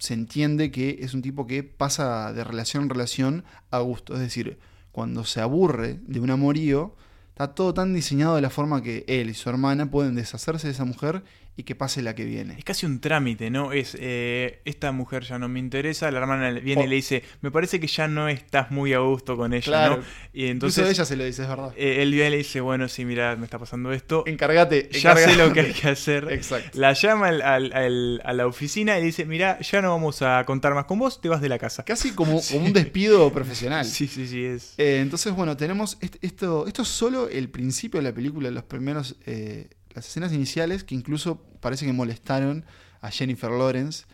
se 0.00 0.14
entiende 0.14 0.70
que 0.70 0.98
es 1.02 1.12
un 1.12 1.20
tipo 1.20 1.46
que 1.46 1.62
pasa 1.62 2.32
de 2.32 2.42
relación 2.42 2.84
en 2.84 2.88
relación 2.88 3.44
a 3.70 3.80
gusto. 3.80 4.14
Es 4.14 4.20
decir, 4.20 4.58
cuando 4.92 5.24
se 5.24 5.42
aburre 5.42 6.00
de 6.06 6.20
un 6.20 6.30
amorío, 6.30 6.96
está 7.28 7.54
todo 7.54 7.74
tan 7.74 7.92
diseñado 7.92 8.34
de 8.34 8.40
la 8.40 8.48
forma 8.48 8.82
que 8.82 9.04
él 9.08 9.28
y 9.28 9.34
su 9.34 9.50
hermana 9.50 9.90
pueden 9.90 10.14
deshacerse 10.14 10.68
de 10.68 10.72
esa 10.72 10.86
mujer 10.86 11.22
y 11.56 11.64
que 11.64 11.74
pase 11.74 12.00
la 12.00 12.14
que 12.14 12.24
viene. 12.24 12.54
Es 12.56 12.64
casi 12.64 12.86
un 12.86 13.00
trámite, 13.00 13.50
¿no? 13.50 13.72
Es, 13.72 13.94
eh, 14.00 14.62
esta 14.64 14.92
mujer 14.92 15.24
ya 15.24 15.38
no 15.38 15.46
me 15.48 15.58
interesa, 15.58 16.10
la 16.10 16.18
hermana 16.20 16.50
viene 16.52 16.84
y 16.84 16.86
le 16.86 16.94
dice, 16.96 17.22
me 17.42 17.50
parece 17.50 17.78
que 17.80 17.86
ya 17.86 18.08
no 18.08 18.28
estás 18.28 18.70
muy 18.70 18.94
a 18.94 19.00
gusto 19.00 19.36
con 19.36 19.52
ella, 19.52 19.64
Claro. 19.64 19.96
¿no? 19.98 20.02
Y 20.32 20.46
Entonces 20.46 20.78
entonces 20.78 20.98
ella 20.98 21.04
se 21.04 21.16
lo 21.16 21.24
dice, 21.24 21.42
es 21.42 21.48
verdad. 21.48 21.72
eh, 21.76 22.02
él 22.02 22.12
viene 22.12 22.28
y 22.28 22.30
le 22.30 22.36
dice, 22.38 22.60
bueno, 22.62 22.88
sí, 22.88 23.04
mira, 23.04 23.36
me 23.36 23.44
está 23.44 23.58
pasando 23.58 23.92
esto, 23.92 24.24
Encárgate. 24.26 24.88
ya 24.92 25.14
sé 25.16 25.36
lo 25.36 25.52
que 25.52 25.60
hay 25.60 25.72
que 25.72 25.88
hacer. 25.88 26.32
Exacto. 26.32 26.78
La 26.78 26.94
llama 26.94 27.28
al- 27.28 27.42
al- 27.42 27.72
al- 27.74 28.22
a 28.24 28.32
la 28.32 28.46
oficina 28.46 28.98
y 28.98 29.02
dice, 29.02 29.26
mira, 29.26 29.58
ya 29.60 29.82
no 29.82 29.90
vamos 29.90 30.22
a 30.22 30.42
contar 30.46 30.74
más 30.74 30.86
con 30.86 30.98
vos, 30.98 31.20
te 31.20 31.28
vas 31.28 31.42
de 31.42 31.48
la 31.50 31.58
casa. 31.58 31.84
Casi 31.84 32.12
como, 32.12 32.40
como 32.50 32.64
un 32.66 32.72
despido 32.72 33.30
profesional. 33.32 33.84
Sí, 33.84 34.06
sí, 34.06 34.26
sí, 34.26 34.44
es... 34.44 34.74
Eh, 34.78 35.00
entonces, 35.02 35.34
bueno, 35.34 35.56
tenemos 35.58 35.98
est- 36.00 36.16
esto, 36.22 36.66
esto 36.66 36.82
es 36.82 36.88
solo 36.88 37.28
el 37.28 37.50
principio 37.50 38.00
de 38.00 38.08
la 38.08 38.14
película, 38.14 38.50
los 38.50 38.64
primeros, 38.64 39.16
eh, 39.26 39.68
las 39.94 40.06
escenas 40.06 40.32
iniciales 40.32 40.84
que 40.84 40.94
incluso 40.94 41.42
parece 41.60 41.86
que 41.86 41.92
molestaron 41.92 42.64
a 43.00 43.10
Jennifer 43.10 43.50
Lawrence, 43.50 44.04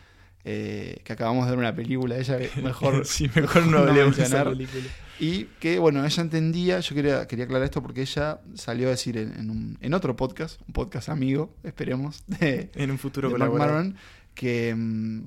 eh, 0.44 1.00
que 1.04 1.12
acabamos 1.12 1.44
de 1.46 1.50
ver 1.50 1.58
una 1.58 1.74
película 1.74 2.14
de 2.14 2.20
ella, 2.20 2.38
que 2.38 2.60
mejor, 2.62 3.04
sí, 3.04 3.28
mejor 3.34 3.66
no 3.66 3.84
esa 3.84 3.92
mencionar. 4.04 4.56
Y 5.18 5.44
que, 5.60 5.78
bueno, 5.78 6.04
ella 6.04 6.22
entendía, 6.22 6.78
yo 6.80 6.94
quería, 6.94 7.26
quería 7.26 7.46
aclarar 7.46 7.64
esto 7.64 7.82
porque 7.82 8.02
ella 8.02 8.40
salió 8.54 8.88
a 8.88 8.90
decir 8.90 9.16
en, 9.16 9.32
en 9.38 9.50
un- 9.50 9.78
en 9.80 9.94
otro 9.94 10.14
podcast, 10.14 10.60
un 10.68 10.74
podcast 10.74 11.08
amigo, 11.08 11.54
esperemos, 11.64 12.22
de, 12.26 12.70
En 12.74 12.90
un 12.90 12.98
futuro 12.98 13.30
de. 13.30 13.38
Maron, 13.58 13.96
que, 14.34 14.74
mm, 14.76 15.26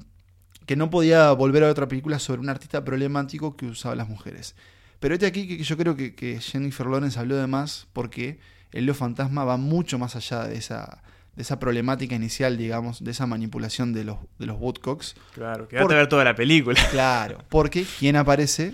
que 0.68 0.76
no 0.76 0.90
podía 0.92 1.32
volver 1.32 1.64
a 1.64 1.66
ver 1.66 1.72
otra 1.72 1.88
película 1.88 2.20
sobre 2.20 2.40
un 2.42 2.50
artista 2.50 2.86
problemático 2.86 3.58
que 3.58 3.66
usaba 3.66 3.94
a 3.94 3.96
las 3.96 4.08
mujeres. 4.08 4.56
Pero 5.00 5.16
este 5.16 5.26
aquí 5.26 5.48
que 5.48 5.64
yo 5.64 5.76
creo 5.78 5.96
que, 5.96 6.14
que 6.14 6.40
Jennifer 6.40 6.86
Lawrence 6.86 7.18
habló 7.20 7.36
de 7.38 7.48
más 7.48 7.88
porque 7.92 8.38
el 8.72 8.86
Lo 8.86 8.94
Fantasma 8.94 9.44
va 9.44 9.58
mucho 9.58 9.98
más 10.00 10.16
allá 10.16 10.44
de 10.46 10.56
esa, 10.58 11.02
de 11.36 11.42
esa 11.42 11.60
problemática 11.60 12.16
inicial, 12.16 12.58
digamos, 12.58 13.04
de 13.04 13.12
esa 13.12 13.26
manipulación 13.26 13.94
de 13.94 14.04
los, 14.04 14.18
de 14.38 14.46
los 14.46 14.60
Woodcocks. 14.60 15.16
Claro, 15.34 15.68
quédate 15.68 15.86
Por- 15.86 15.94
a 15.94 15.98
ver 15.98 16.08
toda 16.10 16.24
la 16.24 16.36
película. 16.36 16.80
Claro, 16.92 17.40
porque 17.50 17.86
¿quién 18.00 18.16
aparece? 18.16 18.74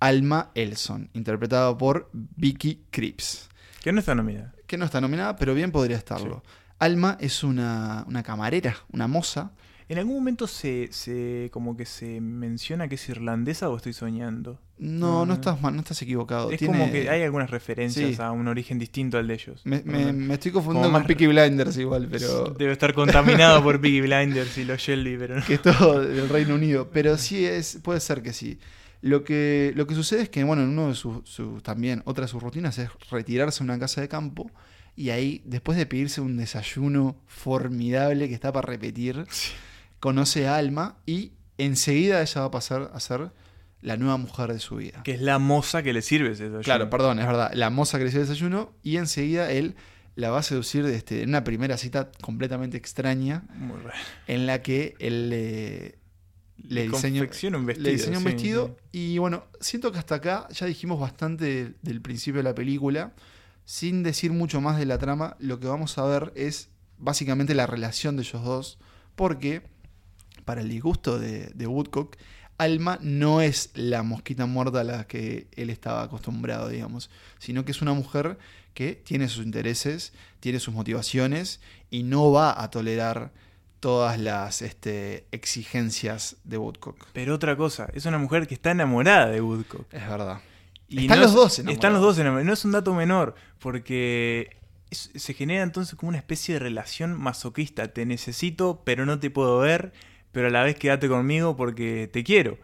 Alma 0.00 0.50
Elson, 0.54 1.08
interpretado 1.14 1.78
por 1.78 2.10
Vicky 2.12 2.82
Cripps, 2.90 3.48
Que 3.82 3.92
no 3.92 4.00
está 4.00 4.14
nominada. 4.14 4.52
que 4.66 4.76
no 4.76 4.84
está 4.84 5.00
nominada, 5.00 5.36
pero 5.36 5.54
bien 5.54 5.72
podría 5.72 5.96
estarlo. 5.96 6.42
Alma 6.78 7.16
es 7.20 7.42
una, 7.42 8.04
una 8.06 8.22
camarera, 8.22 8.76
una 8.92 9.06
moza. 9.08 9.52
En 9.88 9.98
algún 9.98 10.16
momento 10.16 10.46
se, 10.48 10.88
se 10.90 11.48
como 11.52 11.76
que 11.76 11.86
se 11.86 12.20
menciona 12.20 12.88
que 12.88 12.96
es 12.96 13.08
irlandesa 13.08 13.68
o 13.70 13.76
estoy 13.76 13.92
soñando. 13.92 14.58
No, 14.78 15.24
No, 15.24 15.34
estás 15.34 15.62
mal, 15.62 15.74
no 15.74 15.80
estás 15.80 16.02
equivocado. 16.02 16.50
Es 16.50 16.58
Tiene- 16.58 16.76
como 16.78 16.90
que 16.92 17.08
hay 17.08 17.22
algunas 17.22 17.50
referencias 17.50 18.16
Sí. 18.16 18.20
a 18.22 18.32
un 18.32 18.48
origen 18.48 18.78
distinto 18.80 19.16
al 19.16 19.28
de 19.28 19.34
ellos. 19.34 19.60
Me, 19.64 19.82
me- 19.84 20.12
me 20.12 20.34
estoy 20.34 20.50
confundiendo 20.52 20.90
con 20.92 21.06
Peaky 21.06 21.28
Blinders 21.28 21.76
igual, 21.78 22.08
pero... 22.10 22.44
Debe 22.58 22.72
estar 22.72 22.92
contaminado 22.94 23.62
por 23.62 23.80
Peaky 23.80 24.00
Blinders 24.02 24.58
y 24.58 24.64
los 24.64 24.80
Shelby, 24.80 25.16
pero 25.18 25.36
no. 25.36 25.44
que 25.46 25.54
es 25.54 25.62
todo 25.62 26.00
del 26.00 26.28
Reino 26.28 26.56
Unido. 26.56 26.90
Pero 26.92 27.16
sí 27.16 27.44
es, 27.46 27.78
puede 27.82 28.00
ser 28.00 28.22
que 28.22 28.32
sí. 28.32 28.58
Lo 29.02 29.22
que, 29.22 29.72
lo 29.76 29.86
que 29.86 29.94
sucede 29.94 30.22
es 30.22 30.28
que, 30.30 30.42
bueno, 30.42 30.62
en 30.62 30.70
uno 30.70 30.88
de 30.88 30.94
sus, 30.96 31.22
también, 31.62 32.02
otra 32.06 32.22
de 32.24 32.28
sus 32.28 32.42
rutinas 32.42 32.76
es 32.78 32.90
retirarse 33.10 33.62
a 33.62 33.64
una 33.64 33.78
casa 33.78 34.00
de 34.00 34.08
campo 34.08 34.50
y 34.96 35.10
ahí, 35.10 35.42
después 35.44 35.78
de 35.78 35.86
pedirse 35.86 36.20
un 36.20 36.36
desayuno 36.38 37.16
formidable 37.26 38.28
que 38.28 38.34
está 38.34 38.50
para 38.52 38.66
repetir, 38.66 39.24
conoce 40.00 40.46
a 40.46 40.56
Alma 40.56 40.98
y 41.06 41.32
enseguida 41.58 42.20
ella 42.22 42.40
va 42.42 42.46
a 42.48 42.50
pasar 42.50 42.90
a 42.92 43.00
ser 43.00 43.30
la 43.82 43.96
nueva 43.96 44.16
mujer 44.16 44.52
de 44.52 44.58
su 44.58 44.76
vida. 44.76 45.02
Que 45.04 45.12
es 45.12 45.20
la 45.20 45.38
moza 45.38 45.82
que 45.82 45.92
le 45.92 46.02
sirve 46.02 46.30
ese 46.32 46.44
desayuno. 46.44 46.62
Claro, 46.62 46.90
perdón, 46.90 47.18
es 47.20 47.26
verdad. 47.26 47.52
La 47.54 47.70
moza 47.70 47.98
que 47.98 48.04
le 48.04 48.10
hizo 48.10 48.18
el 48.20 48.26
desayuno 48.26 48.72
y 48.82 48.96
enseguida 48.96 49.50
él 49.50 49.76
la 50.16 50.30
va 50.30 50.38
a 50.38 50.42
seducir 50.42 50.84
este, 50.86 51.22
en 51.22 51.28
una 51.28 51.44
primera 51.44 51.76
cita 51.76 52.10
completamente 52.22 52.76
extraña 52.78 53.44
Muy 53.54 53.76
raro. 53.76 53.96
en 54.26 54.46
la 54.46 54.62
que 54.62 54.94
él 54.98 55.28
le, 55.28 55.98
le 56.56 56.88
confecciona 56.88 57.58
un 57.58 57.66
vestido. 57.66 57.84
le 57.84 57.92
diseñó 57.92 58.18
un 58.18 58.24
sí, 58.24 58.30
vestido. 58.32 58.76
sí. 58.92 58.98
Y 59.14 59.18
bueno, 59.18 59.44
siento 59.60 59.92
que 59.92 59.98
hasta 59.98 60.14
acá 60.16 60.48
ya 60.50 60.64
dijimos 60.66 60.98
bastante 60.98 61.44
del, 61.44 61.76
del 61.82 62.00
principio 62.00 62.38
de 62.38 62.44
la 62.44 62.54
película. 62.54 63.12
Sin 63.66 64.02
decir 64.02 64.32
mucho 64.32 64.60
más 64.60 64.78
de 64.78 64.86
la 64.86 64.96
trama, 64.98 65.36
lo 65.38 65.60
que 65.60 65.66
vamos 65.66 65.98
a 65.98 66.04
ver 66.04 66.32
es 66.34 66.70
básicamente 66.98 67.54
la 67.54 67.66
relación 67.66 68.16
de 68.16 68.22
ellos 68.22 68.42
dos. 68.42 68.78
Porque, 69.16 69.62
para 70.46 70.62
el 70.62 70.70
disgusto 70.70 71.18
de, 71.18 71.50
de 71.54 71.66
Woodcock, 71.66 72.16
Alma 72.56 72.98
no 73.02 73.42
es 73.42 73.68
la 73.74 74.02
mosquita 74.02 74.46
muerta 74.46 74.80
a 74.80 74.84
la 74.84 75.06
que 75.06 75.46
él 75.56 75.68
estaba 75.68 76.02
acostumbrado, 76.02 76.70
digamos, 76.70 77.10
sino 77.38 77.66
que 77.66 77.72
es 77.72 77.82
una 77.82 77.92
mujer 77.92 78.38
que 78.72 78.94
tiene 78.94 79.28
sus 79.28 79.44
intereses, 79.44 80.14
tiene 80.40 80.58
sus 80.58 80.72
motivaciones 80.72 81.60
y 81.90 82.02
no 82.02 82.32
va 82.32 82.62
a 82.62 82.70
tolerar 82.70 83.30
todas 83.80 84.18
las 84.18 84.62
este, 84.62 85.26
exigencias 85.32 86.36
de 86.44 86.56
Woodcock. 86.58 87.06
Pero 87.12 87.34
otra 87.34 87.56
cosa, 87.56 87.88
es 87.92 88.06
una 88.06 88.16
mujer 88.18 88.46
que 88.46 88.54
está 88.54 88.70
enamorada 88.70 89.26
de 89.26 89.40
Woodcock. 89.42 89.92
Es 89.92 90.08
verdad. 90.08 90.40
Y 90.88 91.02
Están 91.02 91.18
no 91.18 91.24
los 91.24 91.34
dos 91.34 91.58
enamorados. 91.58 91.74
Están 91.76 91.92
los 91.92 92.02
dos 92.02 92.18
enamorados. 92.18 92.46
No 92.46 92.52
es 92.52 92.64
un 92.64 92.72
dato 92.72 92.94
menor, 92.94 93.34
porque 93.58 94.56
es- 94.90 95.10
se 95.14 95.34
genera 95.34 95.62
entonces 95.62 95.94
como 95.96 96.08
una 96.10 96.18
especie 96.18 96.54
de 96.54 96.60
relación 96.60 97.12
masoquista. 97.18 97.88
Te 97.88 98.06
necesito, 98.06 98.82
pero 98.84 99.04
no 99.04 99.18
te 99.18 99.30
puedo 99.30 99.58
ver, 99.58 99.92
pero 100.36 100.48
a 100.48 100.50
la 100.50 100.64
vez 100.64 100.76
quédate 100.76 101.08
conmigo 101.08 101.56
porque 101.56 102.10
te 102.12 102.22
quiero. 102.22 102.58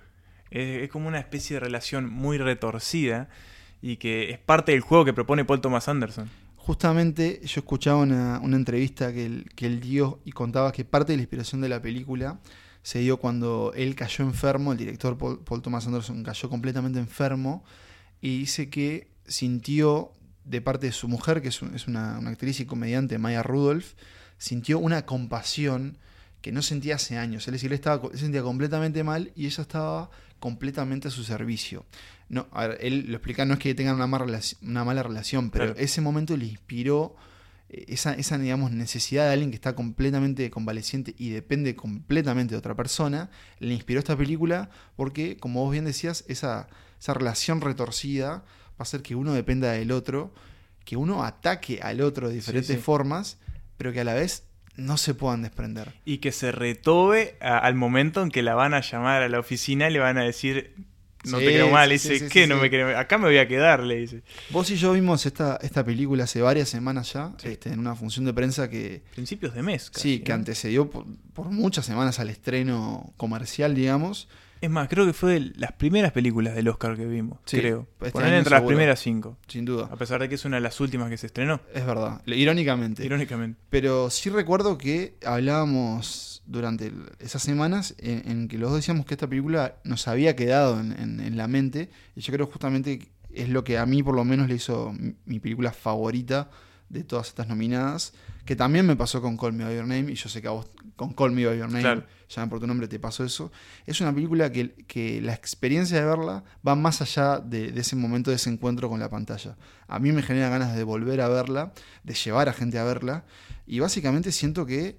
Es, 0.51 0.91
como 0.91 1.09
una 1.09 1.19
especie 1.19 1.55
de 1.55 1.61
relación 1.61 2.13
muy 2.13 2.37
retorcida 2.37 3.31
y 3.81 3.97
que 3.97 4.29
es 4.29 4.39
parte 4.39 4.73
del 4.73 4.83
juego 4.83 5.07
que 5.07 5.15
propone 5.15 5.47
Paul 5.47 5.63
Thomas 5.63 5.89
Anderson. 5.89 6.29
Justamente 6.57 7.41
yo 7.43 7.61
escuchaba 7.61 8.03
una, 8.03 8.41
una 8.41 8.57
entrevista 8.57 9.11
que 9.11 9.25
él, 9.25 9.51
que 9.57 9.65
él 9.65 9.81
dio 9.81 10.21
y 10.27 10.33
contaba 10.33 10.71
que 10.71 10.85
parte 10.85 11.13
de 11.13 11.17
la 11.17 11.23
inspiración 11.23 11.63
de 11.63 11.71
la 11.71 11.81
película 11.81 12.41
se 12.83 12.99
dio 12.99 13.17
cuando 13.17 13.73
él 13.75 13.95
cayó 13.95 14.23
enfermo, 14.23 14.73
el 14.73 14.79
director 14.79 15.17
Paul, 15.17 15.63
Thomas 15.63 15.87
Anderson 15.87 16.23
cayó 16.25 16.51
completamente 16.51 16.99
enfermo 16.99 17.65
y 18.21 18.41
dice 18.41 18.69
que 18.69 19.09
sintió 19.27 20.13
de 20.45 20.61
parte 20.61 20.89
de 20.89 20.93
su 20.93 21.09
mujer, 21.09 21.41
que 21.41 21.49
es, 21.49 21.63
es 21.75 21.89
una, 21.89 22.19
una 22.19 22.29
actriz 22.29 22.61
y 22.61 22.67
comediante, 22.67 23.17
Maya 23.17 23.43
Rudolph, 23.43 23.95
sintió 24.37 24.79
una 24.79 25.07
compasión 25.07 25.97
que 26.43 26.53
no 26.53 26.61
sentía 26.61 26.97
hace 26.97 27.17
años. 27.17 27.47
Es 27.49 27.53
decir, 27.53 27.71
él, 27.71 27.75
estaba, 27.75 28.05
él 28.09 28.19
se 28.19 28.25
sentía 28.25 28.43
completamente 28.43 29.03
mal 29.05 29.33
y 29.35 29.47
ella 29.47 29.63
estaba 29.63 30.11
completamente 30.39 31.09
a 31.09 31.11
su 31.11 31.25
servicio. 31.25 31.87
No, 32.29 32.49
a 32.53 32.67
ver, 32.67 32.79
él 32.83 33.07
lo 33.09 33.17
explica, 33.17 33.45
no 33.45 33.55
es 33.55 33.61
que 33.61 33.75
tengan 33.75 33.95
una 33.95 34.07
mala, 34.07 34.41
una 34.63 34.85
mala 34.85 35.03
relación, 35.03 35.51
pero 35.51 35.67
Claro. 35.67 35.81
ese 35.81 36.01
momento 36.01 36.37
le 36.37 36.47
inspiró 36.47 37.15
eh, 37.69 37.85
esa, 37.89 38.15
esa, 38.15 38.39
digamos, 38.39 38.73
necesidad 38.73 39.27
de 39.27 39.33
alguien 39.35 39.51
que 39.51 39.55
está 39.57 39.75
completamente 39.77 40.51
convaleciente 40.51 41.15
y 41.17 41.31
depende 41.31 41.77
completamente 41.77 42.55
de 42.55 42.59
otra 42.59 42.75
persona. 42.75 43.31
Le 43.61 43.73
inspiró 43.75 44.01
esta 44.01 44.17
película 44.17 44.69
porque, 44.97 45.37
como 45.37 45.63
vos 45.63 45.71
bien 45.73 45.85
decías, 45.85 46.25
esa, 46.27 46.69
esa 47.01 47.15
relación 47.15 47.61
retorcida 47.61 48.31
va 48.31 48.45
a 48.79 48.83
hacer 48.83 49.03
que 49.03 49.15
uno 49.15 49.33
dependa 49.35 49.71
del 49.71 49.93
otro, 49.93 50.35
que 50.85 50.97
uno 50.97 51.23
ataque 51.23 51.79
al 51.83 52.01
otro 52.01 52.29
de 52.29 52.35
diferentes 52.35 52.75
sí. 52.77 52.83
formas, 52.83 53.39
pero 53.77 53.93
que 53.93 54.01
a 54.01 54.05
la 54.05 54.15
vez 54.15 54.45
no 54.77 54.97
se 54.97 55.15
puedan 55.15 55.43
desprender. 55.43 55.93
Y 56.05 56.19
que 56.19 56.33
se 56.33 56.53
retobe 56.53 57.37
a- 57.41 57.59
al 57.59 57.75
momento 57.75 58.23
en 58.23 58.31
que 58.31 58.43
la 58.43 58.55
van 58.55 58.75
a 58.75 58.81
llamar 58.81 59.23
a 59.23 59.29
la 59.29 59.39
oficina 59.39 59.89
y 59.89 59.93
le 59.93 59.99
van 59.99 60.19
a 60.19 60.23
decir, 60.25 60.75
no 61.25 61.39
Sí, 61.39 61.45
te 61.45 61.53
creo 61.53 61.71
mal. 61.71 61.89
Le 61.89 61.99
sí, 61.99 62.09
dice, 62.15 62.25
sí, 62.29 62.33
¿qué? 62.33 62.47
no 62.49 62.57
me 62.57 62.69
creo. 62.69 62.99
Acá 62.99 63.17
me 63.19 63.27
voy 63.27 63.39
a 63.39 63.47
quedar, 63.47 63.81
le 63.85 63.97
dice. 63.97 64.23
Vos 64.51 64.69
y 64.71 64.77
yo 64.77 64.93
vimos 64.93 65.25
esta, 65.25 65.57
esta 65.63 65.85
película 65.85 66.25
hace 66.25 66.41
varias 66.43 66.69
semanas 66.69 67.13
ya, 67.13 67.33
este, 67.45 67.73
en 67.73 67.79
una 67.79 67.95
función 67.95 68.25
de 68.25 68.33
prensa 68.35 68.69
que, 68.69 69.03
Principios 69.15 69.55
de 69.55 69.63
mes. 69.63 69.91
casi, 69.91 70.17
sí, 70.17 70.21
que 70.21 70.31
¿no? 70.31 70.37
antecedió 70.37 70.91
por, 70.91 71.07
por 71.33 71.51
muchas 71.51 71.87
semanas 71.87 72.19
al 72.19 72.29
estreno 72.31 73.13
comercial, 73.17 73.75
digamos. 73.75 74.29
Es 74.63 74.71
más, 74.71 74.89
creo 74.89 75.05
que 75.05 75.13
fue 75.13 75.35
de 75.41 75.53
las 75.57 75.73
primeras 75.73 76.13
películas 76.13 76.55
del 76.55 76.69
Oscar 76.69 76.97
que 76.97 77.05
vimos. 77.05 77.39
Sí, 77.45 77.59
creo. 77.59 77.87
este 78.01 78.13
Poner 78.13 78.33
entre 78.33 78.53
las 78.53 78.63
primeras 78.63 79.01
cinco. 79.01 79.37
Sin 79.49 79.65
duda. 79.65 79.89
A 79.93 79.97
pesar 79.97 80.21
de 80.21 80.29
que 80.29 80.37
es 80.37 80.45
una 80.47 80.57
de 80.57 80.61
las 80.63 80.81
últimas 80.81 81.11
que 81.11 81.19
se 81.19 81.27
estrenó. 81.27 81.61
Es 81.75 81.85
verdad, 81.85 82.23
irónicamente. 82.27 83.05
Irónicamente. 83.05 83.59
Pero 83.69 84.09
sí 84.09 84.31
recuerdo 84.31 84.79
que 84.79 85.17
hablábamos 85.27 86.43
durante 86.47 86.93
esas 87.21 87.43
semanas 87.43 87.95
en, 87.99 88.31
en 88.31 88.49
que 88.49 88.59
los 88.59 88.71
dos 88.71 88.79
decíamos 88.79 89.05
que 89.07 89.15
esta 89.15 89.27
película 89.29 89.77
nos 89.85 90.09
había 90.09 90.35
quedado 90.37 90.79
en, 90.81 90.93
en- 90.93 91.21
en 91.21 91.37
la 91.37 91.49
mente. 91.49 91.91
Y 92.17 92.21
yo 92.21 92.33
creo 92.33 92.47
justamente 92.47 93.09
es 93.33 93.49
lo 93.49 93.65
que 93.65 93.79
a 93.79 93.87
mí 93.87 94.03
por 94.03 94.15
lo 94.15 94.25
menos 94.25 94.49
le 94.49 94.55
hizo 94.57 94.93
mi, 94.93 95.15
mi 95.25 95.41
película 95.41 95.73
favorita 95.73 96.51
de 96.89 97.05
todas 97.05 97.29
estas 97.29 97.49
nominadas. 97.49 98.13
Que 98.45 98.57
también 98.57 98.87
me 98.87 98.97
pasó 98.97 99.23
con 99.23 99.37
Call 99.37 99.53
Me 99.53 99.65
By 99.65 99.77
Your 99.77 99.87
Name. 99.87 100.11
Y 100.13 100.15
yo 100.15 100.29
sé 100.29 100.43
que 100.43 100.49
a 100.49 100.53
vos 100.53 100.69
con 101.03 101.13
Call 101.15 101.33
Me 101.33 101.47
By 101.47 101.59
Your 101.59 101.69
Name, 101.71 101.81
Claro. 101.83 102.49
por 102.49 102.61
tu 102.61 102.67
nombre, 102.67 102.89
te 102.89 102.99
pasó 102.99 103.25
eso. 103.25 103.53
Es 103.87 104.01
una 104.01 104.15
película 104.15 104.51
que, 104.53 104.75
que 104.87 105.21
la 105.21 105.35
experiencia 105.35 105.99
de 106.01 106.07
verla 106.07 106.45
va 106.67 106.75
más 106.75 107.01
allá 107.03 107.39
de, 107.41 107.73
de 107.73 107.81
ese 107.81 107.97
momento, 107.97 108.31
de 108.31 108.37
ese 108.37 108.51
encuentro 108.51 108.89
con 108.89 109.01
la 109.01 109.09
pantalla. 109.11 109.57
A 109.89 109.99
mí 109.99 110.13
me 110.13 110.23
genera 110.23 110.49
ganas 110.49 110.75
de 110.77 110.83
volver 110.85 111.21
a 111.21 111.29
verla, 111.29 111.73
de 112.05 112.15
llevar 112.15 112.49
a 112.49 112.53
gente 112.53 112.79
a 112.79 112.85
verla. 112.85 113.25
Y 113.67 113.81
básicamente 113.81 114.33
siento 114.33 114.65
que 114.67 114.99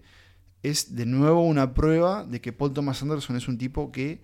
es 0.62 0.96
de 0.96 1.06
nuevo 1.06 1.46
una 1.46 1.74
prueba 1.74 2.24
de 2.26 2.40
que 2.40 2.54
Paul 2.54 2.74
Thomas 2.74 3.02
Anderson 3.02 3.36
es 3.36 3.48
un 3.48 3.58
tipo 3.58 3.92
que 3.92 4.22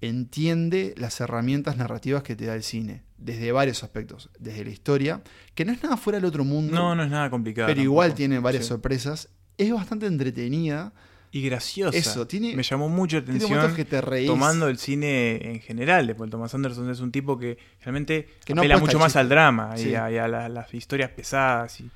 entiende 0.00 0.94
las 0.96 1.20
herramientas 1.20 1.76
narrativas 1.76 2.22
que 2.22 2.36
te 2.36 2.46
da 2.46 2.54
el 2.54 2.62
cine, 2.62 3.02
desde 3.16 3.52
varios 3.52 3.82
aspectos, 3.82 4.30
desde 4.38 4.64
la 4.64 4.70
historia, 4.70 5.22
que 5.54 5.64
no 5.64 5.72
es 5.72 5.82
nada 5.82 5.96
fuera 5.96 6.18
del 6.18 6.26
otro 6.26 6.44
mundo, 6.44 6.74
No, 6.74 6.94
no 6.94 7.04
es 7.04 7.10
nada 7.10 7.30
complicado. 7.30 7.68
pero 7.68 7.80
igual 7.80 8.08
tampoco. 8.08 8.16
tiene 8.18 8.38
varias 8.38 8.64
Sí. 8.64 8.68
sorpresas, 8.68 9.28
es 9.58 9.72
bastante 9.72 10.06
entretenida, 10.06 10.92
Y 11.36 11.42
graciosa. 11.42 11.98
Eso, 11.98 12.28
tiene- 12.28 12.54
Me 12.54 12.62
llamó 12.62 12.88
mucho 12.88 13.16
la 13.16 13.22
atención. 13.24 13.74
que 13.74 13.84
te 13.84 14.00
reís. 14.00 14.28
Tomando 14.28 14.68
el 14.68 14.78
cine 14.78 15.50
en 15.50 15.60
general 15.60 16.06
de 16.06 16.14
Paul 16.14 16.30
Thomas 16.30 16.54
Anderson, 16.54 16.88
es 16.90 17.00
un 17.00 17.10
tipo 17.10 17.36
que 17.36 17.58
realmente 17.82 18.28
Que 18.44 18.54
no 18.54 18.60
apela 18.60 18.78
mucho 18.78 19.00
más 19.00 19.16
al 19.16 19.28
drama 19.28 19.76
Sí. 19.76 19.88
y 19.90 19.94
a, 19.96 20.10
y 20.12 20.16
a 20.18 20.28
la- 20.28 20.48
las 20.48 20.72
historias 20.72 21.10
pesadas. 21.10 21.80
Y... 21.80 21.90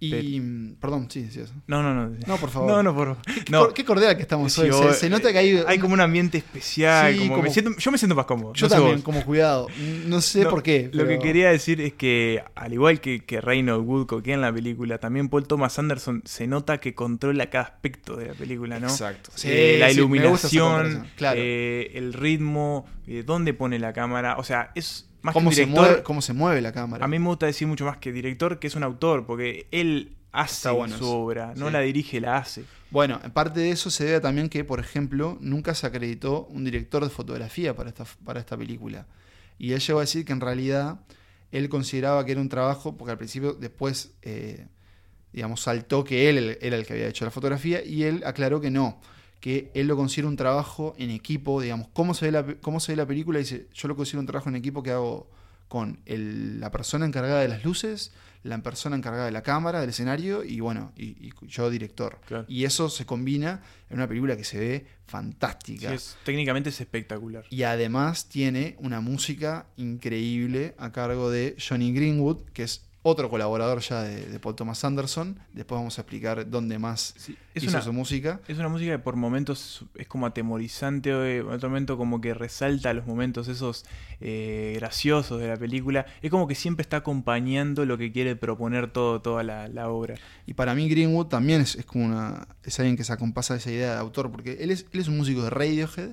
Y, 0.00 0.40
mm, 0.40 0.74
perdón, 0.80 1.08
sí, 1.10 1.28
sí, 1.30 1.40
eso. 1.40 1.54
No, 1.66 1.82
no, 1.82 1.94
no. 1.94 2.16
No, 2.26 2.36
por 2.36 2.50
favor. 2.50 2.70
No, 2.70 2.82
no, 2.82 2.94
por 2.94 3.16
favor. 3.16 3.22
Qué, 3.44 3.50
No. 3.52 3.68
qué 3.72 3.84
cordial 3.84 4.14
que 4.16 4.22
estamos 4.22 4.52
Sí, 4.52 4.62
hoy. 4.70 4.92
Se, 4.94 5.08
nota 5.08 5.32
que 5.32 5.38
hay, 5.38 5.62
Hay 5.66 5.78
como 5.78 5.94
un 5.94 6.00
ambiente 6.00 6.38
especial. 6.38 7.12
Sí, 7.12 7.18
como 7.20 7.30
como- 7.32 7.42
me 7.44 7.50
siento, 7.50 7.70
yo 7.78 7.90
me 7.90 7.98
siento 7.98 8.14
más 8.14 8.26
cómodo. 8.26 8.52
Yo 8.54 8.66
no 8.66 8.70
también, 8.74 8.94
vos. 8.96 9.04
como 9.04 9.24
cuidado. 9.24 9.68
No 10.06 10.20
sé 10.20 10.42
No, 10.44 10.50
por 10.50 10.62
qué. 10.62 10.90
Lo 10.92 11.06
que 11.06 11.18
quería 11.18 11.50
decir 11.50 11.80
es 11.80 11.92
que, 11.94 12.42
al 12.54 12.72
igual 12.72 13.00
que, 13.00 13.24
que 13.24 13.40
Reynold 13.40 13.86
Woodcock 13.86 14.22
que 14.22 14.32
en 14.32 14.40
la 14.40 14.52
película, 14.52 14.98
también 14.98 15.28
Paul 15.28 15.46
Thomas 15.46 15.78
Anderson 15.78 16.22
se 16.24 16.46
nota 16.46 16.78
que 16.78 16.94
controla 16.94 17.48
cada 17.50 17.64
aspecto 17.64 18.16
de 18.16 18.26
la 18.28 18.34
película, 18.34 18.78
¿no? 18.80 18.88
Exacto. 18.88 19.30
Sí, 19.34 19.48
Eh, 19.50 19.76
la 19.78 19.90
iluminación. 19.90 21.06
Claro. 21.16 21.40
eh, 21.42 21.92
el 21.94 22.12
ritmo, 22.12 22.86
eh, 23.06 23.22
dónde 23.24 23.54
pone 23.54 23.78
la 23.78 23.92
cámara. 23.92 24.36
O 24.38 24.44
sea, 24.44 24.70
es 24.74 25.08
más 25.22 25.32
cómo, 25.32 25.50
que 25.50 25.56
se 25.56 25.66
mueve, 25.66 26.02
cómo 26.02 26.22
se 26.22 26.32
mueve 26.32 26.60
la 26.60 26.72
cámara. 26.72 27.04
A 27.04 27.08
mí 27.08 27.18
me 27.18 27.26
gusta 27.26 27.46
decir 27.46 27.66
mucho 27.66 27.84
más 27.84 27.98
que 27.98 28.12
director, 28.12 28.58
que 28.58 28.66
es 28.66 28.74
un 28.74 28.82
autor, 28.82 29.26
porque 29.26 29.68
él 29.70 30.16
hace 30.32 30.68
bueno 30.70 30.98
su 30.98 31.06
obra, 31.06 31.54
no 31.56 31.70
la 31.70 31.80
dirige, 31.80 32.20
la 32.20 32.38
hace. 32.38 32.64
Bueno, 32.90 33.20
en 33.24 33.30
parte 33.30 33.60
de 33.60 33.70
eso 33.70 33.90
se 33.90 34.04
debe 34.04 34.20
también 34.20 34.48
que, 34.48 34.64
por 34.64 34.80
ejemplo, 34.80 35.38
nunca 35.40 35.74
se 35.74 35.86
acreditó 35.86 36.46
un 36.46 36.64
director 36.64 37.02
de 37.02 37.10
fotografía 37.10 37.74
para 37.74 37.88
esta, 37.88 38.04
para 38.24 38.40
esta 38.40 38.56
película. 38.56 39.06
Y 39.58 39.72
él 39.72 39.80
llegó 39.80 39.98
a 39.98 40.02
decir 40.02 40.24
que 40.24 40.32
en 40.32 40.40
realidad 40.40 41.00
él 41.50 41.68
consideraba 41.68 42.24
que 42.24 42.32
era 42.32 42.40
un 42.40 42.48
trabajo, 42.48 42.96
porque 42.96 43.12
al 43.12 43.18
principio 43.18 43.54
después 43.54 44.12
eh, 44.22 44.66
digamos, 45.36 45.60
saltó 45.60 46.02
que 46.02 46.30
él 46.30 46.58
era 46.62 46.76
el 46.76 46.86
que 46.86 46.94
había 46.94 47.08
hecho 47.08 47.26
la 47.26 47.30
fotografía 47.30 47.84
y 47.84 48.04
él 48.04 48.22
aclaró 48.24 48.58
que 48.58 48.70
no, 48.70 49.00
que 49.40 49.70
él 49.74 49.86
lo 49.86 49.96
considera 49.96 50.28
un 50.28 50.36
trabajo 50.36 50.94
en 50.98 51.10
equipo, 51.10 51.60
digamos, 51.60 51.88
cómo 51.92 52.14
se 52.14 52.26
ve 52.26 52.32
la, 52.32 52.44
cómo 52.60 52.80
se 52.80 52.92
ve 52.92 52.96
la 52.96 53.06
película, 53.06 53.38
dice, 53.38 53.68
yo 53.74 53.88
lo 53.88 53.94
considero 53.96 54.20
un 54.20 54.26
trabajo 54.26 54.48
en 54.48 54.56
equipo 54.56 54.82
que 54.82 54.90
hago 54.90 55.30
con 55.68 55.98
el- 56.06 56.58
la 56.60 56.70
persona 56.70 57.06
encargada 57.06 57.40
de 57.40 57.48
las 57.48 57.64
luces, 57.64 58.12
la 58.44 58.56
persona 58.62 58.94
encargada 58.96 59.24
de 59.26 59.32
la 59.32 59.42
cámara, 59.42 59.80
del 59.80 59.90
escenario 59.90 60.44
y 60.44 60.60
bueno, 60.60 60.92
y, 60.96 61.06
y 61.26 61.32
yo 61.48 61.68
director. 61.70 62.20
Claro. 62.26 62.44
Y 62.48 62.64
eso 62.64 62.88
se 62.88 63.04
combina 63.04 63.60
en 63.90 63.96
una 63.96 64.06
película 64.06 64.36
que 64.36 64.44
se 64.44 64.58
ve 64.60 64.86
Sí, 64.86 64.92
fantástica. 65.06 65.92
es- 65.92 66.16
técnicamente 66.24 66.68
es 66.70 66.80
espectacular. 66.80 67.44
Y 67.50 67.64
además 67.64 68.28
tiene 68.28 68.76
una 68.78 69.00
música 69.00 69.66
increíble 69.76 70.74
a 70.78 70.92
cargo 70.92 71.30
de 71.30 71.56
Johnny 71.58 71.92
Greenwood, 71.92 72.42
que 72.52 72.62
es 72.62 72.84
otro 73.08 73.30
colaborador 73.30 73.78
ya 73.80 74.02
de, 74.02 74.26
de 74.26 74.38
Paul 74.40 74.56
Thomas 74.56 74.84
Anderson. 74.84 75.38
Después 75.52 75.78
vamos 75.78 75.96
a 75.98 76.02
explicar 76.02 76.50
dónde 76.50 76.78
más 76.80 77.14
Sí, 77.16 77.36
es 77.54 77.62
hizo 77.62 77.72
una- 77.72 77.82
su 77.82 77.92
música. 77.92 78.40
Es 78.48 78.58
una 78.58 78.68
música 78.68 78.90
que 78.92 78.98
por 78.98 79.14
momentos 79.14 79.84
es 79.94 80.08
como 80.08 80.26
atemorizante, 80.26 81.10
en 81.38 81.46
otro 81.48 81.68
momento 81.68 81.96
como 81.96 82.20
que 82.20 82.34
resalta 82.34 82.92
los 82.92 83.06
momentos 83.06 83.46
esos 83.48 83.84
eh, 84.20 84.72
graciosos 84.76 85.40
de 85.40 85.48
la 85.48 85.56
película. 85.56 86.06
Es 86.20 86.30
como 86.30 86.48
que 86.48 86.54
siempre 86.56 86.82
está 86.82 86.96
acompañando 86.98 87.84
lo 87.86 87.96
que 87.96 88.10
quiere 88.10 88.34
proponer 88.34 88.90
todo, 88.90 89.20
toda 89.22 89.42
la, 89.44 89.68
la 89.68 89.88
obra. 89.88 90.16
Y 90.46 90.54
para 90.54 90.74
mí 90.74 90.88
Greenwood 90.88 91.26
también 91.26 91.60
es, 91.60 91.76
es 91.76 91.84
como 91.84 92.06
una. 92.06 92.48
es 92.64 92.78
alguien 92.80 92.96
que 92.96 93.04
se 93.04 93.12
acompasa 93.12 93.54
esa 93.54 93.70
idea 93.70 93.92
de 93.92 93.98
autor. 93.98 94.30
Porque 94.32 94.58
él 94.60 94.70
es, 94.70 94.86
él 94.92 95.00
es 95.00 95.08
un 95.08 95.16
músico 95.16 95.42
de 95.42 95.50
Radiohead, 95.50 96.10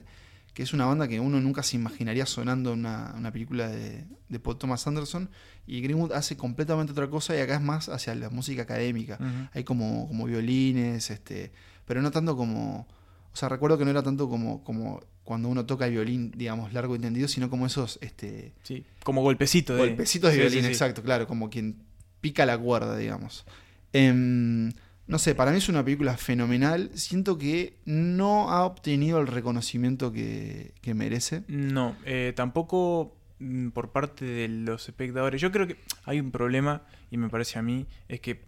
que 0.53 0.63
es 0.63 0.73
una 0.73 0.85
banda 0.85 1.07
que 1.07 1.19
uno 1.19 1.39
nunca 1.41 1.63
se 1.63 1.75
imaginaría 1.77 2.25
sonando 2.25 2.73
en 2.73 2.79
una, 2.79 3.13
una 3.17 3.31
película 3.31 3.67
de, 3.67 4.05
de 4.29 4.39
Paul 4.39 4.57
Thomas 4.57 4.85
Anderson. 4.87 5.29
Y 5.65 5.81
Greenwood 5.81 6.11
hace 6.11 6.37
completamente 6.37 6.91
otra 6.91 7.09
cosa 7.09 7.35
y 7.35 7.39
acá 7.39 7.55
es 7.55 7.61
más 7.61 7.89
hacia 7.89 8.13
la 8.15 8.29
música 8.29 8.63
académica. 8.63 9.17
Hay 9.53 9.63
como, 9.63 10.07
como 10.07 10.25
violines, 10.25 11.09
este, 11.09 11.51
pero 11.85 12.01
no 12.01 12.11
tanto 12.11 12.35
como. 12.37 12.87
O 13.31 13.35
sea, 13.35 13.49
recuerdo 13.49 13.77
que 13.79 13.85
no 13.85 13.91
era 13.91 14.03
tanto 14.03 14.29
como, 14.29 14.63
como 14.63 15.01
cuando 15.23 15.47
uno 15.49 15.65
toca 15.65 15.85
el 15.87 15.93
violín, 15.93 16.31
digamos, 16.35 16.71
largo 16.73 16.95
y 16.95 16.99
tendido, 16.99 17.27
sino 17.27 17.49
como 17.49 17.65
esos 17.65 17.97
este, 18.01 18.53
Sí, 18.61 18.85
como 19.03 19.21
golpecito 19.23 19.73
de... 19.73 19.79
golpecitos 19.87 20.29
de 20.31 20.35
Sí, 20.35 20.39
violín, 20.41 20.59
sí, 20.59 20.65
sí. 20.67 20.71
exacto, 20.71 21.01
claro, 21.01 21.25
como 21.27 21.49
quien 21.49 21.77
pica 22.21 22.45
la 22.45 22.57
cuerda, 22.57 22.95
digamos. 22.97 23.45
Em, 23.93 24.71
no 25.07 25.19
sé, 25.19 25.35
para 25.35 25.51
mí 25.51 25.57
es 25.57 25.69
una 25.69 25.83
película 25.83 26.15
fenomenal. 26.17 26.89
Siento 26.93 27.37
que 27.37 27.77
no 27.85 28.49
ha 28.51 28.65
obtenido 28.65 29.19
el 29.19 29.27
reconocimiento 29.27 30.11
que, 30.11 30.73
que 30.81 30.93
merece. 30.93 31.43
No, 31.47 31.95
eh, 32.05 32.33
tampoco 32.35 33.15
mm, 33.39 33.69
por 33.69 33.91
parte 33.91 34.25
de 34.25 34.47
los 34.47 34.87
espectadores. 34.87 35.41
Yo 35.41 35.51
creo 35.51 35.67
que 35.67 35.77
hay 36.05 36.19
un 36.19 36.31
problema, 36.31 36.83
y 37.11 37.17
me 37.17 37.29
parece 37.29 37.59
a 37.59 37.61
mí, 37.61 37.85
es 38.07 38.19
que 38.21 38.41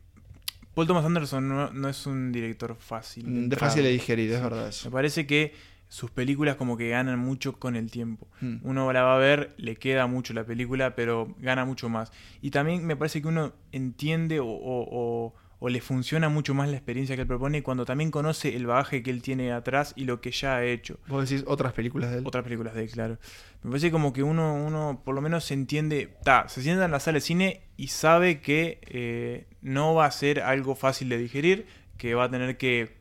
Paul 0.73 0.87
Thomas 0.87 1.05
Anderson 1.05 1.47
no, 1.47 1.71
no 1.71 1.89
es 1.89 2.05
un 2.05 2.31
director 2.31 2.75
fácil. 2.79 3.23
De 3.33 3.39
entrada. 3.39 3.67
fácil 3.67 3.83
de 3.83 3.91
digerir, 3.91 4.31
es 4.31 4.41
verdad 4.41 4.63
Me 4.63 4.69
eso. 4.69 4.91
parece 4.91 5.25
que 5.27 5.53
sus 5.87 6.09
películas 6.11 6.55
como 6.57 6.75
que 6.77 6.89
ganan 6.89 7.19
mucho 7.19 7.53
con 7.59 7.75
el 7.77 7.89
tiempo. 7.91 8.27
Mm. 8.41 8.55
Uno 8.63 8.91
la 8.91 9.03
va 9.03 9.15
a 9.15 9.19
ver, 9.19 9.53
le 9.57 9.75
queda 9.77 10.07
mucho 10.07 10.33
la 10.33 10.43
película, 10.45 10.95
pero 10.95 11.33
gana 11.39 11.63
mucho 11.63 11.87
más. 11.89 12.11
Y 12.41 12.51
también 12.51 12.85
me 12.85 12.95
parece 12.97 13.21
que 13.21 13.27
uno 13.27 13.53
entiende 13.71 14.39
o, 14.39 14.47
o- 14.47 14.87
o- 14.91 15.33
o 15.59 15.69
le 15.69 15.81
funciona 15.81 16.29
mucho 16.29 16.53
más 16.53 16.69
la 16.69 16.75
experiencia 16.75 17.15
que 17.15 17.21
él 17.21 17.27
propone 17.27 17.63
cuando 17.63 17.85
también 17.85 18.11
conoce 18.11 18.55
el 18.55 18.65
bagaje 18.65 19.03
que 19.03 19.11
él 19.11 19.21
tiene 19.21 19.51
atrás 19.51 19.93
y 19.95 20.05
lo 20.05 20.21
que 20.21 20.31
ya 20.31 20.57
ha 20.57 20.65
hecho. 20.65 20.99
Vos 21.07 21.29
decís 21.29 21.45
otras 21.47 21.73
películas 21.73 22.11
de 22.11 22.19
él. 22.19 22.23
Otras 22.25 22.43
películas 22.43 22.75
de 22.75 22.83
él, 22.83 22.89
claro. 22.89 23.17
Me 23.63 23.71
parece 23.71 23.91
como 23.91 24.13
que 24.13 24.23
uno, 24.23 24.53
uno 24.53 25.01
por 25.03 25.15
lo 25.15 25.21
menos 25.21 25.45
se 25.45 25.53
entiende, 25.53 26.13
ta, 26.23 26.47
se 26.49 26.61
sienta 26.61 26.85
en 26.85 26.91
la 26.91 26.99
sala 26.99 27.15
de 27.15 27.21
cine 27.21 27.61
y 27.77 27.87
sabe 27.87 28.41
que 28.41 28.79
eh, 28.83 29.47
no 29.61 29.95
va 29.95 30.05
a 30.05 30.11
ser 30.11 30.41
algo 30.41 30.75
fácil 30.75 31.09
de 31.09 31.17
digerir, 31.17 31.65
que 31.97 32.13
va 32.13 32.25
a 32.25 32.29
tener 32.29 32.57
que 32.57 32.97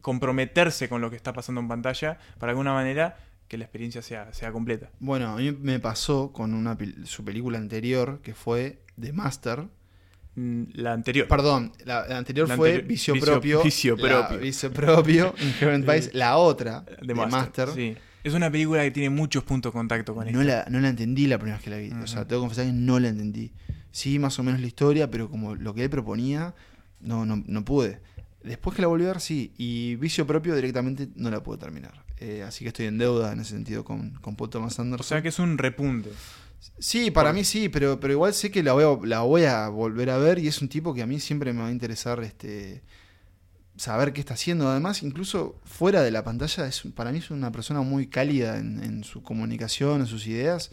comprometerse 0.00 0.88
con 0.88 1.00
lo 1.00 1.10
que 1.10 1.16
está 1.16 1.32
pasando 1.32 1.62
en 1.62 1.68
pantalla 1.68 2.18
para 2.38 2.50
de 2.50 2.50
alguna 2.50 2.74
manera 2.74 3.16
que 3.48 3.58
la 3.58 3.64
experiencia 3.64 4.02
sea, 4.02 4.32
sea 4.32 4.52
completa. 4.52 4.90
Bueno, 5.00 5.28
a 5.28 5.36
mí 5.36 5.52
me 5.52 5.80
pasó 5.80 6.32
con 6.32 6.54
una 6.54 6.76
su 7.04 7.24
película 7.24 7.58
anterior, 7.58 8.20
que 8.22 8.34
fue 8.34 8.82
The 9.00 9.12
Master. 9.12 9.66
Mm, 10.36 10.62
La 10.74 10.92
anterior. 10.92 11.28
Perdón, 11.28 11.72
la, 11.84 12.06
la 12.08 12.18
anterior 12.18 12.48
La 12.48 12.56
fue 12.56 12.70
anterior- 12.70 12.88
Vicio, 12.88 13.14
Vicio- 13.14 13.26
Propio. 13.32 13.62
Vicio 13.62 13.96
la- 13.96 14.02
Propio. 14.08 14.38
Vicio 14.38 14.72
Propio, 14.72 15.34
Inherent 15.40 15.86
Vice. 15.88 16.10
La 16.12 16.36
otra, 16.38 16.84
de 17.02 17.14
Master. 17.14 17.32
Master. 17.66 17.68
sí. 17.74 17.96
Es 18.24 18.32
una 18.32 18.50
película 18.50 18.82
que 18.82 18.90
tiene 18.90 19.10
muchos 19.10 19.44
puntos 19.44 19.70
de 19.70 19.78
contacto 19.78 20.14
con 20.14 20.32
no, 20.32 20.42
la, 20.42 20.64
no 20.70 20.80
la 20.80 20.88
entendí 20.88 21.26
la 21.26 21.36
primera 21.36 21.58
vez 21.58 21.64
que 21.64 21.68
la 21.70 21.76
vi. 21.76 21.90
O 22.02 22.06
sea, 22.06 22.26
tengo 22.26 22.40
que 22.40 22.44
confesar 22.46 22.64
que 22.64 22.72
no 22.72 22.98
la 22.98 23.08
entendí. 23.08 23.52
Sí, 23.90 24.18
más 24.18 24.38
o 24.38 24.42
menos 24.42 24.62
la 24.62 24.66
historia, 24.66 25.10
pero 25.10 25.28
como 25.30 25.54
lo 25.54 25.74
que 25.74 25.84
él 25.84 25.90
proponía, 25.90 26.54
no, 27.00 27.26
no, 27.26 27.42
no 27.46 27.64
pude. 27.66 28.00
Después 28.42 28.74
que 28.74 28.80
la 28.80 28.88
volví 28.88 29.04
a 29.04 29.08
ver, 29.08 29.20
sí. 29.20 29.52
Y 29.58 29.96
Vicio 29.96 30.26
Propio 30.26 30.54
directamente 30.56 31.08
no 31.16 31.30
la 31.30 31.42
pude 31.42 31.58
terminar. 31.58 32.02
Eh, 32.18 32.42
así 32.48 32.64
que 32.64 32.68
estoy 32.68 32.86
en 32.86 32.96
deuda 32.96 33.30
en 33.30 33.40
ese 33.40 33.50
sentido 33.50 33.84
con, 33.84 34.12
con 34.22 34.36
Paul 34.36 34.48
Thomas 34.48 34.78
Anderson. 34.80 35.04
O 35.04 35.06
sea 35.06 35.20
que 35.20 35.28
es 35.28 35.38
un 35.38 35.58
repunte. 35.58 36.08
Sí, 36.78 37.10
para 37.10 37.32
mí 37.32 37.44
sí, 37.44 37.68
pero, 37.68 38.00
pero 38.00 38.12
igual 38.12 38.34
sé 38.34 38.50
que 38.50 38.62
la 38.62 38.72
voy, 38.72 38.84
a, 38.84 39.06
la 39.06 39.20
voy 39.20 39.44
a 39.44 39.68
volver 39.68 40.10
a 40.10 40.18
ver 40.18 40.38
y 40.38 40.48
es 40.48 40.60
un 40.62 40.68
tipo 40.68 40.94
que 40.94 41.02
a 41.02 41.06
mí 41.06 41.20
siempre 41.20 41.52
me 41.52 41.60
va 41.62 41.68
a 41.68 41.72
interesar 41.72 42.22
este 42.22 42.82
saber 43.76 44.12
qué 44.12 44.20
está 44.20 44.34
haciendo. 44.34 44.68
Además, 44.68 45.02
incluso 45.02 45.60
fuera 45.64 46.02
de 46.02 46.10
la 46.10 46.24
pantalla, 46.24 46.66
es, 46.66 46.82
para 46.94 47.12
mí 47.12 47.18
es 47.18 47.30
una 47.30 47.52
persona 47.52 47.80
muy 47.82 48.06
cálida 48.06 48.58
en, 48.58 48.82
en 48.82 49.04
su 49.04 49.22
comunicación, 49.22 50.00
en 50.00 50.06
sus 50.06 50.26
ideas 50.26 50.70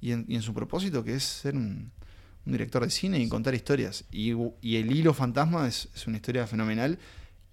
y 0.00 0.12
en, 0.12 0.24
y 0.28 0.36
en 0.36 0.42
su 0.42 0.54
propósito, 0.54 1.04
que 1.04 1.14
es 1.14 1.22
ser 1.22 1.54
un, 1.54 1.92
un 2.44 2.52
director 2.52 2.82
de 2.84 2.90
cine 2.90 3.18
y 3.18 3.28
contar 3.28 3.54
historias. 3.54 4.04
Y, 4.10 4.32
y 4.60 4.76
el 4.76 4.90
hilo 4.90 5.14
fantasma 5.14 5.68
es, 5.68 5.88
es 5.94 6.06
una 6.06 6.16
historia 6.16 6.46
fenomenal. 6.46 6.98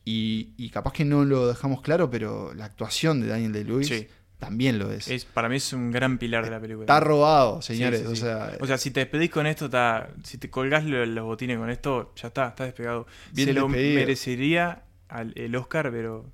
Y, 0.05 0.53
y 0.57 0.69
capaz 0.69 0.93
que 0.93 1.05
no 1.05 1.23
lo 1.23 1.47
dejamos 1.47 1.81
claro, 1.81 2.09
pero 2.09 2.53
la 2.55 2.65
actuación 2.65 3.21
de 3.21 3.27
Daniel 3.27 3.83
Sí. 3.83 4.07
También 4.39 4.79
lo 4.79 4.91
es. 4.91 5.07
Es, 5.09 5.25
para 5.25 5.49
mí 5.49 5.57
es 5.57 5.73
un 5.73 5.91
gran 5.91 6.17
pilar 6.17 6.45
de 6.45 6.51
la 6.51 6.59
película. 6.59 6.83
Está 6.85 6.99
robado, 6.99 7.61
señores. 7.61 7.99
sí, 7.99 8.05
sí. 8.07 8.11
O 8.13 8.15
sea, 8.15 8.57
O 8.61 8.65
sea, 8.67 8.77
si 8.77 8.89
te 8.91 9.01
despedís 9.01 9.29
con 9.29 9.45
esto, 9.45 9.65
está, 9.65 10.09
si 10.23 10.37
te 10.37 10.49
colgás 10.49 10.85
lo- 10.85 11.05
los 11.05 11.25
botines 11.25 11.57
con 11.57 11.69
esto, 11.69 12.13
ya 12.15 12.29
está, 12.29 12.47
está 12.47 12.63
despegado. 12.63 13.05
Bien 13.33 13.47
se 13.49 13.53
lo 13.53 13.67
merecería 13.67 14.83
al, 15.09 15.33
el 15.35 15.55
Oscar, 15.55 15.91
pero 15.91 16.25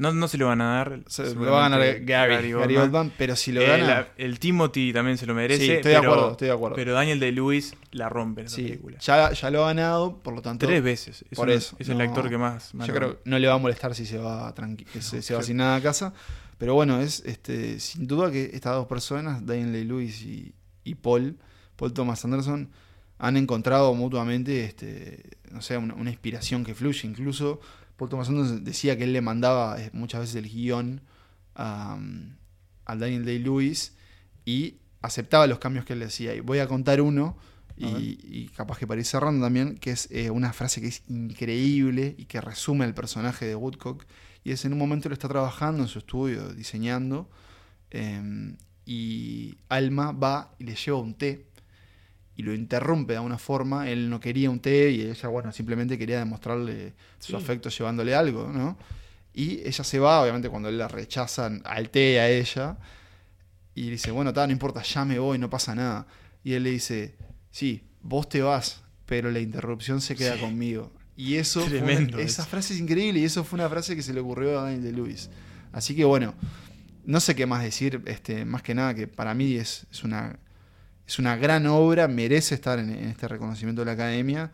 no, 0.00 0.12
no 0.12 0.26
se 0.28 0.38
lo 0.38 0.46
van 0.46 0.60
a 0.60 0.74
dar. 0.76 1.00
Se- 1.06 1.34
lo 1.34 1.52
va 1.52 1.66
a 1.66 1.68
ganar 1.68 1.80
Gary, 2.00 2.50
Gary, 2.52 2.76
Oldman, 2.76 3.12
pero 3.16 3.36
si 3.36 3.52
lo 3.52 3.60
Eh, 3.60 3.66
gana. 3.66 3.86
la- 3.86 4.08
el 4.16 4.38
Timothy 4.38 4.92
también 4.92 5.16
se 5.18 5.26
lo 5.26 5.34
merece. 5.34 5.64
Sí, 5.64 5.70
estoy 5.70 5.92
de 5.92 5.96
acuerdo, 5.98 6.32
estoy 6.32 6.48
de 6.48 6.54
acuerdo. 6.54 6.76
Pero 6.76 6.92
Daniel 6.94 7.20
de 7.20 7.32
Lewis 7.32 7.74
la 7.92 8.08
rompe 8.08 8.40
en 8.40 8.46
esa 8.48 8.56
sí, 8.56 8.62
película. 8.64 8.98
ya, 8.98 9.32
ya 9.32 9.50
lo 9.50 9.64
ha 9.64 9.68
ganado, 9.68 10.18
por 10.18 10.34
lo 10.34 10.42
tanto. 10.42 10.66
Tres 10.66 10.82
veces. 10.82 11.24
Es, 11.30 11.36
por 11.36 11.48
un- 11.48 11.54
eso, 11.54 11.76
es 11.78 11.88
el 11.88 12.00
actor 12.00 12.28
que 12.28 12.38
más. 12.38 12.74
más 12.74 12.86
Yo 12.88 12.94
creo 12.94 13.10
que 13.22 13.30
no 13.30 13.38
le 13.38 13.46
va 13.46 13.54
a 13.54 13.58
molestar 13.58 13.94
si 13.94 14.06
se 14.06 14.18
va 14.18 14.52
tranqui 14.54 14.84
que 14.84 15.00
se, 15.02 15.22
se 15.22 15.34
va 15.34 15.42
sin 15.42 15.58
nada 15.58 15.76
a 15.76 15.80
casa. 15.80 16.12
Pero 16.58 16.74
bueno, 16.74 17.00
es 17.00 17.22
este 17.24 17.80
sin 17.80 18.06
duda 18.06 18.30
que 18.30 18.50
estas 18.52 18.74
dos 18.74 18.86
personas, 18.86 19.46
Daniel 19.46 19.72
Day-Lewis 19.72 20.22
y, 20.22 20.54
y 20.84 20.94
Paul, 20.94 21.38
Paul 21.76 21.92
Thomas 21.94 22.22
Anderson, 22.24 22.68
han 23.18 23.36
encontrado 23.36 23.94
mutuamente 23.94 24.64
este, 24.64 25.22
no 25.50 25.60
sé, 25.62 25.76
una, 25.76 25.94
una 25.94 26.10
inspiración 26.10 26.64
que 26.64 26.74
fluye. 26.74 27.06
Incluso 27.06 27.60
Paul 28.00 28.08
Thomas 28.08 28.30
Anderson 28.30 28.64
decía 28.64 28.96
que 28.96 29.04
él 29.04 29.12
le 29.12 29.20
mandaba 29.20 29.78
eh, 29.78 29.90
muchas 29.92 30.22
veces 30.22 30.36
el 30.36 30.48
guion 30.48 31.02
a, 31.54 31.98
a 32.86 32.96
Daniel 32.96 33.26
Day-Lewis 33.26 33.94
y 34.46 34.76
aceptaba 35.02 35.46
los 35.46 35.58
cambios 35.58 35.84
que 35.84 35.92
él 35.92 35.98
le 35.98 36.06
decía. 36.06 36.34
Y 36.34 36.40
voy 36.40 36.60
a 36.60 36.66
contar 36.66 37.02
uno, 37.02 37.36
y, 37.76 37.84
A 37.84 37.92
ver. 37.92 38.02
y 38.02 38.48
capaz 38.56 38.78
que 38.78 38.86
para 38.86 39.00
ir 39.00 39.04
cerrando 39.04 39.44
también, 39.44 39.76
que 39.76 39.90
es 39.90 40.08
eh, 40.10 40.30
una 40.30 40.54
frase 40.54 40.80
que 40.80 40.86
es 40.86 41.02
increíble 41.08 42.14
y 42.16 42.24
que 42.24 42.40
resume 42.40 42.86
el 42.86 42.94
personaje 42.94 43.44
de 43.44 43.54
Woodcock. 43.54 44.06
Y 44.44 44.52
es 44.52 44.64
en 44.64 44.72
un 44.72 44.78
momento 44.78 45.10
lo 45.10 45.12
está 45.12 45.28
trabajando 45.28 45.82
en 45.82 45.88
su 45.90 45.98
estudio, 45.98 46.54
diseñando, 46.54 47.28
eh, 47.90 48.56
y 48.86 49.58
Alma 49.68 50.12
va 50.12 50.54
y 50.58 50.64
le 50.64 50.74
lleva 50.74 50.96
un 51.00 51.12
té 51.12 51.49
y 52.40 52.42
lo 52.42 52.54
interrumpe 52.54 53.12
de 53.12 53.18
alguna 53.18 53.36
forma. 53.38 53.88
Él 53.90 54.08
no 54.08 54.18
quería 54.18 54.48
un 54.50 54.60
té 54.60 54.90
y 54.90 55.02
ella, 55.02 55.28
bueno, 55.28 55.52
simplemente 55.52 55.98
quería 55.98 56.18
demostrarle 56.18 56.94
su 57.18 57.36
afecto 57.36 57.68
llevándole 57.68 58.14
algo, 58.14 58.48
¿no? 58.52 58.78
Y 59.34 59.60
ella 59.66 59.84
se 59.84 59.98
va, 59.98 60.22
obviamente, 60.22 60.48
cuando 60.48 60.68
él 60.70 60.78
la 60.78 60.88
rechaza 60.88 61.50
al 61.64 61.90
té 61.90 62.18
a 62.20 62.28
ella. 62.30 62.78
Y 63.74 63.90
dice, 63.90 64.10
bueno, 64.10 64.32
ta, 64.32 64.46
no 64.46 64.52
importa, 64.52 64.82
ya 64.82 65.04
me 65.04 65.18
voy, 65.18 65.38
no 65.38 65.48
pasa 65.48 65.74
nada. 65.74 66.06
Y 66.42 66.54
él 66.54 66.64
le 66.64 66.70
dice, 66.70 67.14
sí, 67.50 67.82
vos 68.02 68.28
te 68.28 68.42
vas, 68.42 68.82
pero 69.06 69.30
la 69.30 69.38
interrupción 69.40 70.00
se 70.00 70.16
queda 70.16 70.34
Sí. 70.34 70.40
conmigo. 70.40 70.90
Y 71.16 71.36
eso, 71.36 71.60
una- 71.60 71.68
Tremendo 71.70 72.18
esa 72.18 72.44
frase 72.46 72.74
es 72.74 72.80
increíble 72.80 73.20
y 73.20 73.24
eso 73.24 73.44
fue 73.44 73.58
una 73.58 73.68
frase 73.68 73.94
que 73.94 74.02
se 74.02 74.12
le 74.14 74.20
ocurrió 74.20 74.58
a 74.58 74.62
Daniel 74.64 74.82
de 74.82 74.92
Lewis. 74.92 75.28
Así 75.72 75.94
que 75.94 76.04
bueno, 76.04 76.34
no 77.04 77.20
sé 77.20 77.34
qué 77.34 77.44
más 77.46 77.62
decir, 77.62 78.02
este, 78.06 78.44
más 78.46 78.62
que 78.62 78.74
nada 78.74 78.94
que 78.94 79.06
para 79.06 79.34
mí 79.34 79.54
es, 79.54 79.86
es 79.92 80.02
una, 80.02 80.38
es 81.10 81.18
una 81.18 81.36
gran 81.36 81.66
obra, 81.66 82.06
merece 82.08 82.54
estar 82.54 82.78
en, 82.78 82.90
en 82.90 83.08
este 83.08 83.26
reconocimiento 83.26 83.82
de 83.82 83.86
la 83.86 83.92
academia 83.92 84.52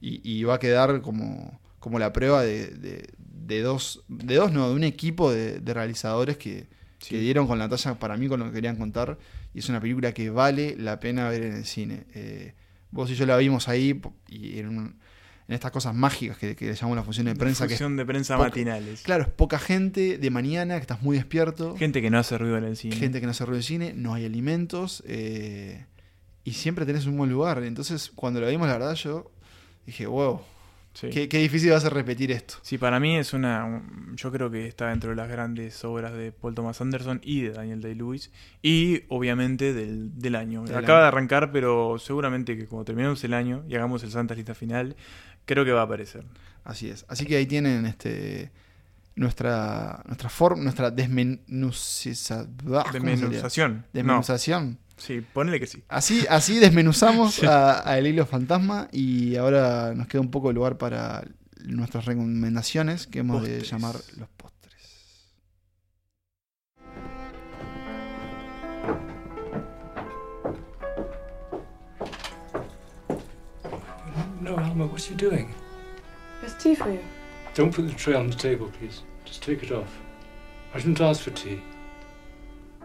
y, 0.00 0.20
y 0.28 0.42
va 0.44 0.54
a 0.54 0.58
quedar 0.58 1.02
como, 1.02 1.60
como 1.78 1.98
la 1.98 2.12
prueba 2.12 2.42
de, 2.42 2.68
de- 2.68 3.08
de 3.48 3.60
dos, 3.62 4.04
de 4.08 4.34
dos 4.36 4.52
no, 4.52 4.68
de 4.68 4.74
un 4.74 4.84
equipo 4.84 5.30
de, 5.32 5.60
de 5.60 5.74
realizadores 5.74 6.36
que, 6.36 6.66
Sí. 7.00 7.10
que 7.10 7.20
dieron 7.20 7.46
con 7.46 7.58
la 7.60 7.68
talla 7.68 7.94
para 7.94 8.16
mí 8.16 8.26
con 8.26 8.40
lo 8.40 8.46
que 8.46 8.52
querían 8.52 8.74
contar 8.76 9.18
y 9.54 9.60
es 9.60 9.68
una 9.68 9.80
película 9.80 10.12
que 10.12 10.30
vale 10.30 10.74
la 10.78 10.98
pena 10.98 11.28
ver 11.28 11.42
en 11.44 11.54
el 11.54 11.64
cine. 11.64 12.04
Eh, 12.14 12.54
vos 12.90 13.08
y 13.10 13.14
yo 13.14 13.24
la 13.24 13.36
vimos 13.36 13.68
ahí 13.68 14.00
y 14.28 14.58
en 14.58 14.68
un, 14.68 14.76
en 15.46 15.54
estas 15.54 15.70
cosas 15.70 15.94
mágicas 15.94 16.36
que, 16.38 16.56
que 16.56 16.66
le 16.66 16.74
llamamos 16.74 16.96
la 16.96 17.04
función 17.04 17.26
de 17.26 17.36
prensa. 17.36 17.66
Función 17.68 17.96
de 17.96 18.04
prensa 18.04 18.36
poca- 18.36 18.48
matinales. 18.48 19.02
claro, 19.02 19.22
es 19.22 19.28
poca 19.28 19.58
gente 19.60 20.18
de 20.18 20.30
mañana, 20.30 20.74
que 20.74 20.80
estás 20.80 21.00
muy 21.00 21.16
despierto. 21.16 21.76
Gente 21.76 22.02
que 22.02 22.10
no 22.10 22.18
hace 22.18 22.36
ruido 22.36 22.58
en 22.58 22.64
el 22.64 22.76
cine. 22.76 22.96
gente 22.96 23.20
que 23.20 23.26
no 23.26 23.30
hace 23.30 23.44
ruido 23.44 23.58
de 23.58 23.62
cine, 23.62 23.92
no 23.94 24.14
hay 24.14 24.24
alimentos 24.26 25.04
eh, 25.06 25.86
y 26.48 26.52
siempre 26.52 26.86
tenés 26.86 27.06
un 27.06 27.16
buen 27.16 27.30
lugar. 27.30 27.62
Entonces, 27.62 28.10
cuando 28.14 28.40
lo 28.40 28.48
vimos, 28.48 28.66
la 28.68 28.74
verdad, 28.74 28.94
yo 28.94 29.30
dije, 29.86 30.06
wow, 30.06 30.40
Sí. 30.94 31.10
qué, 31.10 31.28
qué 31.28 31.38
difícil 31.38 31.70
va 31.70 31.76
a 31.76 31.80
ser 31.80 31.94
repetir 31.94 32.32
esto. 32.32 32.54
Sí, 32.62 32.76
para 32.76 32.98
mí 32.98 33.16
es 33.16 33.32
una. 33.32 33.64
un- 33.64 34.16
Yo 34.16 34.32
creo 34.32 34.50
que 34.50 34.66
está 34.66 34.88
dentro 34.88 35.10
de 35.10 35.16
las 35.16 35.28
grandes 35.28 35.84
obras 35.84 36.12
de 36.12 36.32
Paul 36.32 36.54
Thomas 36.56 36.80
Anderson 36.80 37.20
y 37.22 37.42
de 37.42 37.50
Daniel 37.50 37.80
Day-Lewis. 37.80 38.32
Y 38.62 39.02
obviamente 39.08 39.72
del, 39.74 40.18
del 40.18 40.34
año. 40.34 40.64
Del 40.64 40.74
Acaba 40.76 40.98
año. 40.98 41.02
de 41.02 41.08
arrancar, 41.08 41.52
pero 41.52 41.98
seguramente 42.00 42.56
que 42.56 42.66
cuando 42.66 42.84
terminemos 42.86 43.22
el 43.22 43.34
año 43.34 43.64
y 43.68 43.76
hagamos 43.76 44.02
el 44.02 44.10
Santa 44.10 44.34
Lista 44.34 44.54
final, 44.56 44.96
creo 45.44 45.64
que 45.64 45.70
va 45.72 45.82
a 45.82 45.84
aparecer. 45.84 46.24
Así 46.64 46.88
es. 46.90 47.04
Así 47.08 47.26
que 47.26 47.36
ahí 47.36 47.46
tienen 47.46 47.86
este 47.86 48.50
nuestra 49.14 50.02
nuestra 50.06 50.28
forma, 50.30 50.62
nuestra 50.64 50.90
desmenuciza- 50.90 52.48
ah. 52.74 52.90
Desmenuzación. 52.92 53.84
Desmenuzación. 53.92 54.70
No, 54.70 54.87
sí, 54.98 55.20
ponele 55.20 55.58
que 55.60 55.66
sí. 55.66 55.82
Así, 55.88 56.26
así 56.28 56.58
desmenuzamos 56.58 57.42
a, 57.44 57.88
a 57.88 57.98
El 57.98 58.06
Hilo 58.06 58.26
Fantasma 58.26 58.88
y 58.92 59.36
ahora 59.36 59.94
nos 59.94 60.06
queda 60.08 60.20
un 60.20 60.30
poco 60.30 60.48
de 60.48 60.54
lugar 60.54 60.76
para 60.78 61.24
nuestras 61.64 62.04
recomendaciones 62.04 63.06
que 63.06 63.20
hemos 63.20 63.42
de 63.42 63.48
Postres. 63.58 63.70
llamar 63.70 63.94
los 64.18 64.28
postres. 64.28 64.74
No, 74.40 74.56
Alma, 74.56 74.86
what 74.86 75.00
are 75.00 75.10
you 75.10 75.14
doing? 75.16 75.54
There's 76.40 76.54
tea 76.54 76.74
for 76.74 76.90
you. 76.90 77.00
Don't 77.54 77.74
put 77.74 77.88
the 77.88 77.94
tray 77.94 78.14
on 78.14 78.28
the 78.30 78.36
table, 78.36 78.70
please. 78.78 79.02
Just 79.24 79.42
take 79.42 79.62
it 79.62 79.72
off. 79.72 79.88
I 80.74 80.78
didn't 80.78 81.00
ask 81.00 81.22
for 81.22 81.30
tea. 81.30 81.60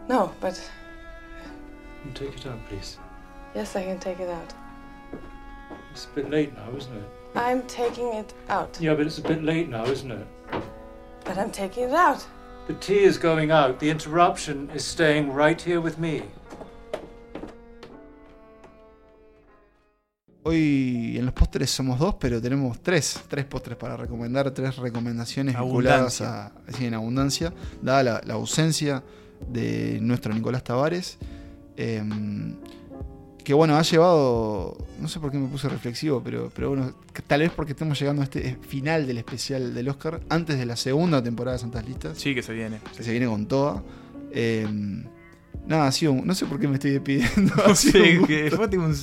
No, 0.09 0.33
but 0.41 0.59
Take 2.13 2.35
it 2.35 2.45
out, 2.45 2.59
please. 2.69 2.97
yes, 3.55 3.75
I 3.75 3.83
can 3.83 3.99
take 3.99 4.19
it 4.19 4.29
out. 4.29 4.53
It's 5.91 6.05
a 6.05 6.15
bit 6.15 6.29
late 6.29 6.53
now, 6.55 6.69
isn't 6.77 6.93
it? 6.95 7.03
I'm 7.35 7.63
taking 7.63 8.07
it 8.13 8.33
out. 8.49 8.77
Yeah, 8.79 8.93
but 8.95 9.05
it's 9.07 9.17
a 9.17 9.21
bit 9.27 9.43
late 9.43 9.67
now, 9.69 9.85
isn't 9.85 10.11
it? 10.11 10.27
But 11.25 11.37
I'm 11.37 11.51
taking 11.51 11.85
it 11.89 11.93
out. 11.93 12.25
The 12.67 12.73
tea 12.75 13.03
is 13.03 13.17
going 13.17 13.51
out. 13.51 13.79
The 13.79 13.89
interruption 13.89 14.69
is 14.75 14.85
staying 14.85 15.33
right 15.33 15.59
here 15.59 15.81
with 15.81 15.97
me. 15.97 16.23
Hoy 20.45 21.15
en 21.17 21.25
los 21.25 21.33
postres 21.33 21.69
somos 21.71 21.97
dos, 21.99 22.15
pero 22.15 22.41
tenemos 22.41 22.81
tres, 22.81 23.21
tres 23.29 23.45
postres 23.45 23.77
para 23.77 23.95
recomendar, 23.95 24.51
tres 24.51 24.75
recomendaciones 24.75 25.55
vinculadas 25.57 26.19
a, 26.21 26.51
sí, 26.77 26.85
en 26.85 26.93
abundancia, 26.95 27.53
dada 27.81 28.03
la, 28.03 28.21
la 28.25 28.33
ausencia 28.33 29.03
de 29.47 29.99
nuestro 30.01 30.33
Nicolás 30.33 30.63
Tavares, 30.63 31.17
eh, 31.77 32.03
que 33.43 33.53
bueno, 33.53 33.75
ha 33.75 33.81
llevado, 33.81 34.77
no 35.01 35.07
sé 35.09 35.19
por 35.19 35.29
qué 35.31 35.37
me 35.37 35.47
puse 35.49 35.67
reflexivo, 35.67 36.21
pero, 36.23 36.49
pero 36.55 36.69
bueno, 36.69 36.93
tal 37.27 37.41
vez 37.41 37.51
porque 37.51 37.73
estamos 37.73 37.99
llegando 37.99 38.21
a 38.21 38.25
este 38.25 38.57
final 38.67 39.05
del 39.05 39.17
especial 39.17 39.73
del 39.73 39.89
Oscar, 39.89 40.21
antes 40.29 40.57
de 40.57 40.65
la 40.65 40.77
segunda 40.77 41.21
temporada 41.21 41.57
de 41.57 41.61
Santas 41.61 41.85
Listas, 41.85 42.17
Sí, 42.17 42.33
que 42.33 42.41
se 42.41 42.53
viene. 42.53 42.79
que 42.95 43.03
se 43.03 43.11
viene 43.11 43.27
con 43.27 43.45
toda. 43.47 43.83
Eh, 44.31 44.65
nada, 45.67 45.87
ha 45.87 45.91
sido, 45.91 46.13
no 46.23 46.33
sé 46.35 46.45
por 46.45 46.57
qué 46.57 46.69
me 46.69 46.75
estoy 46.75 46.91
despidiendo. 46.91 47.53
No 47.67 47.75
sé, 47.75 48.17
un 48.17 48.27
que 48.27 48.49
fue 48.49 48.65
un, 48.67 48.95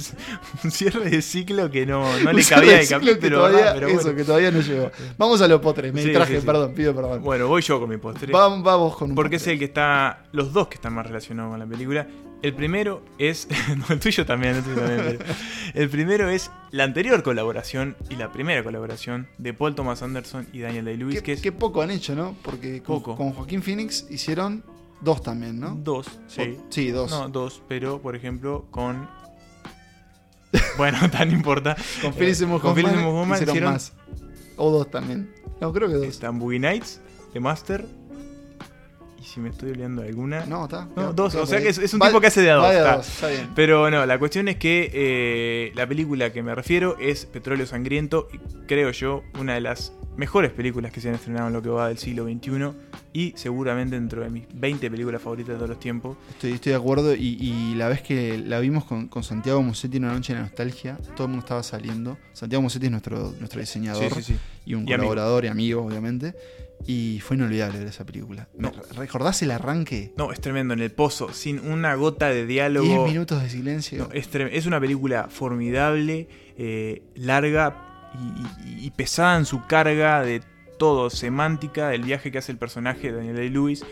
un 0.65 0.71
cierre 0.71 1.11
de 1.11 1.21
ciclo 1.21 1.71
que 1.71 1.85
no, 1.85 2.03
no 2.21 2.33
le 2.33 2.43
cabía 2.43 2.79
de 2.79 2.85
ciclo 2.85 3.01
que 3.01 3.07
capítulo, 3.11 3.37
todavía. 3.47 3.75
Pero 3.75 3.89
eso, 3.89 4.15
que 4.17 4.25
todavía 4.25 4.51
no 4.51 4.61
llegó. 4.63 4.91
Vamos 5.19 5.43
a 5.43 5.49
los 5.49 5.61
postres, 5.61 5.93
me 5.93 6.03
Sí, 6.03 6.13
sí. 6.15 6.47
perdón, 6.47 6.73
pido 6.73 6.95
perdón. 6.95 7.23
Bueno, 7.23 7.47
voy 7.47 7.61
yo 7.61 7.79
con 7.79 7.91
mi 7.91 7.99
postre. 7.99 8.33
vamos, 8.33 8.63
vamos 8.63 8.97
con 8.97 9.11
un 9.11 9.15
Porque 9.15 9.37
es 9.37 9.47
el 9.49 9.59
que 9.59 9.67
está. 9.67 10.25
Los 10.33 10.55
dos 10.55 10.69
que 10.69 10.77
están 10.77 10.95
más 10.95 11.07
relacionados 11.07 11.51
con 11.51 11.59
la 11.59 11.67
película. 11.67 12.07
El 12.43 12.55
primero 12.55 13.03
es. 13.19 13.47
No, 13.77 13.85
el 13.91 14.01
tuyo 14.01 14.25
también, 14.27 14.57
el 14.57 14.63
tuyo 14.65 14.77
también. 14.81 15.19
pero- 15.19 15.35
el 15.75 15.89
primero 15.91 16.29
es 16.29 16.51
la 16.71 16.85
anterior 16.85 17.23
colaboración 17.23 17.97
y 18.09 18.17
la 18.17 18.33
primera 18.33 18.63
colaboración 18.65 19.29
de 19.39 19.53
Paul 19.55 19.75
Thomas 19.75 20.03
Anderson 20.03 20.47
y 20.53 20.61
Daniel 20.61 20.85
Day-Lewis, 20.87 21.23
que 21.23 21.33
es 21.33 21.41
qué 21.43 21.53
poco 21.53 21.83
han 21.83 21.91
hecho, 21.91 22.15
¿no? 22.15 22.35
Porque 22.43 22.83
con, 22.83 22.97
Poco. 23.03 23.17
con 23.17 23.33
Joaquín 23.33 23.63
Phoenix 23.63 24.07
hicieron 24.11 24.65
dos 25.01 25.23
también, 25.23 25.61
¿no? 25.61 25.75
dos. 25.77 26.07
Sí. 26.29 26.59
O- 26.59 26.67
sí, 26.71 26.91
dos. 26.91 27.11
No, 27.11 27.29
dos, 27.29 27.63
pero 27.69 28.01
por 28.01 28.17
ejemplo 28.17 28.67
con. 28.71 29.09
Bueno, 30.77 30.99
tan 31.13 31.31
importa. 31.31 31.77
con 32.01 32.15
Seymour 32.15 32.65
Hoffman 32.65 33.35
hicieron 33.35 33.55
hicieron- 33.57 33.73
más. 33.73 33.93
O 34.57 34.71
dos 34.71 34.91
también. 34.91 35.31
No, 35.61 35.73
creo 35.73 35.89
que 35.89 35.95
dos. 35.95 36.07
Están 36.07 36.39
Boogie 36.39 36.59
Nights, 36.59 37.01
The 37.33 37.41
Master. 37.41 37.85
Y 39.21 39.25
si 39.25 39.39
me 39.41 39.51
estoy 39.51 39.71
olvidando 39.73 40.03
alguna. 40.03 40.47
No, 40.47 40.65
está. 40.65 40.89
No, 40.97 41.13
dos, 41.13 41.35
o 41.35 41.45
sea 41.47 41.61
que 41.61 41.69
es, 41.69 41.79
es 41.79 41.93
un 41.93 42.01
Va- 42.01 42.07
tipo 42.09 42.21
que 42.21 42.29
hace 42.29 42.41
de 42.41 42.51
a 42.51 42.55
dos. 42.55 42.65
a 42.65 42.73
está. 42.75 42.97
dos, 42.97 43.09
está 43.09 43.29
bien. 43.29 43.51
Pero 43.55 43.91
no, 43.91 44.07
la 44.07 44.19
cuestión 44.19 44.49
es 44.49 44.57
que 44.57 44.91
eh, 44.95 45.73
la 45.75 45.87
película 45.87 46.33
que 46.33 46.43
me 46.43 46.55
refiero 46.55 46.97
es 46.99 47.27
Petróleo 47.27 47.67
Sangriento, 47.67 48.29
y 48.33 48.39
creo 48.67 48.91
yo, 48.93 49.23
una 49.39 49.55
de 49.55 49.61
las 49.61 49.93
mejores 50.21 50.53
películas 50.53 50.93
que 50.93 51.01
se 51.01 51.09
han 51.09 51.15
estrenado 51.15 51.49
en 51.49 51.55
lo 51.55 51.63
que 51.63 51.71
va 51.71 51.89
del 51.89 51.97
siglo 51.99 52.25
XXI 52.25 52.51
y 53.13 53.33
seguramente 53.37 53.97
dentro 53.97 54.23
de 54.23 54.29
mis 54.31 54.45
20 54.53 54.91
películas 54.91 55.21
favoritas 55.23 55.49
de 55.55 55.57
todos 55.57 55.71
los 55.71 55.81
tiempos. 55.81 56.17
Estoy, 56.29 56.53
estoy 56.53 56.71
de 56.71 56.77
acuerdo 56.77 57.15
y, 57.15 57.39
y 57.41 57.75
la 57.75 57.89
vez 57.89 58.03
que 58.03 58.39
la 58.39 58.61
vimos 58.61 58.85
con, 58.85 59.09
con 59.09 59.23
Santiago 59.25 59.63
Musetti 59.63 59.97
en 59.97 60.05
una 60.05 60.13
noche 60.15 60.35
de 60.35 60.41
nostalgia, 60.41 60.99
todo 61.17 61.25
el 61.25 61.31
mundo 61.31 61.45
estaba 61.45 61.63
saliendo. 61.63 62.19
Santiago 62.35 62.63
Musetti 62.63 62.85
es 62.87 62.93
nuestro, 62.93 63.35
nuestro 63.41 63.61
diseñador 63.61 64.13
Sí, 64.15 64.23
sí, 64.23 64.33
sí. 64.35 64.39
y 64.67 64.75
un 64.75 64.87
Y 64.87 64.93
amigo. 64.93 65.09
colaborador 65.09 65.45
y 65.47 65.49
amigo, 65.49 65.83
obviamente. 65.85 66.35
Y 66.87 67.21
fue 67.21 67.37
inolvidable 67.37 67.79
ver 67.79 67.89
esa 67.89 68.05
película. 68.07 68.49
No. 68.57 68.71
¿Me- 68.73 68.97
¿Recordás 68.99 69.43
el 69.43 69.51
arranque? 69.51 70.13
No, 70.17 70.33
es 70.33 70.41
tremendo, 70.41 70.73
en 70.75 70.81
el 70.81 70.91
pozo, 70.91 71.33
sin 71.33 71.59
una 71.61 71.95
gota 71.95 72.29
de 72.29 72.47
diálogo. 72.47 72.87
10 72.87 73.01
minutos 73.13 73.43
de 73.43 73.51
silencio. 73.51 74.05
No, 74.09 74.13
es, 74.15 74.31
trem- 74.33 74.49
es 74.53 74.65
una 74.67 74.81
película 74.81 75.29
formidable, 75.31 76.29
eh, 76.57 77.03
larga 77.17 77.90
y, 78.15 78.83
y- 78.83 78.87
y 78.87 78.91
pesada 78.91 79.37
en 79.39 79.45
su 79.45 79.67
carga 79.67 80.23
de 80.23 80.43
todo, 80.79 81.11
semántica, 81.11 81.89
del 81.91 82.03
viaje 82.03 82.31
que 82.33 82.39
hace 82.39 82.53
el 82.53 82.59
personaje 82.59 83.11
de 83.13 83.19
Daniel 83.19 83.37
Day-Lewis, 83.37 83.85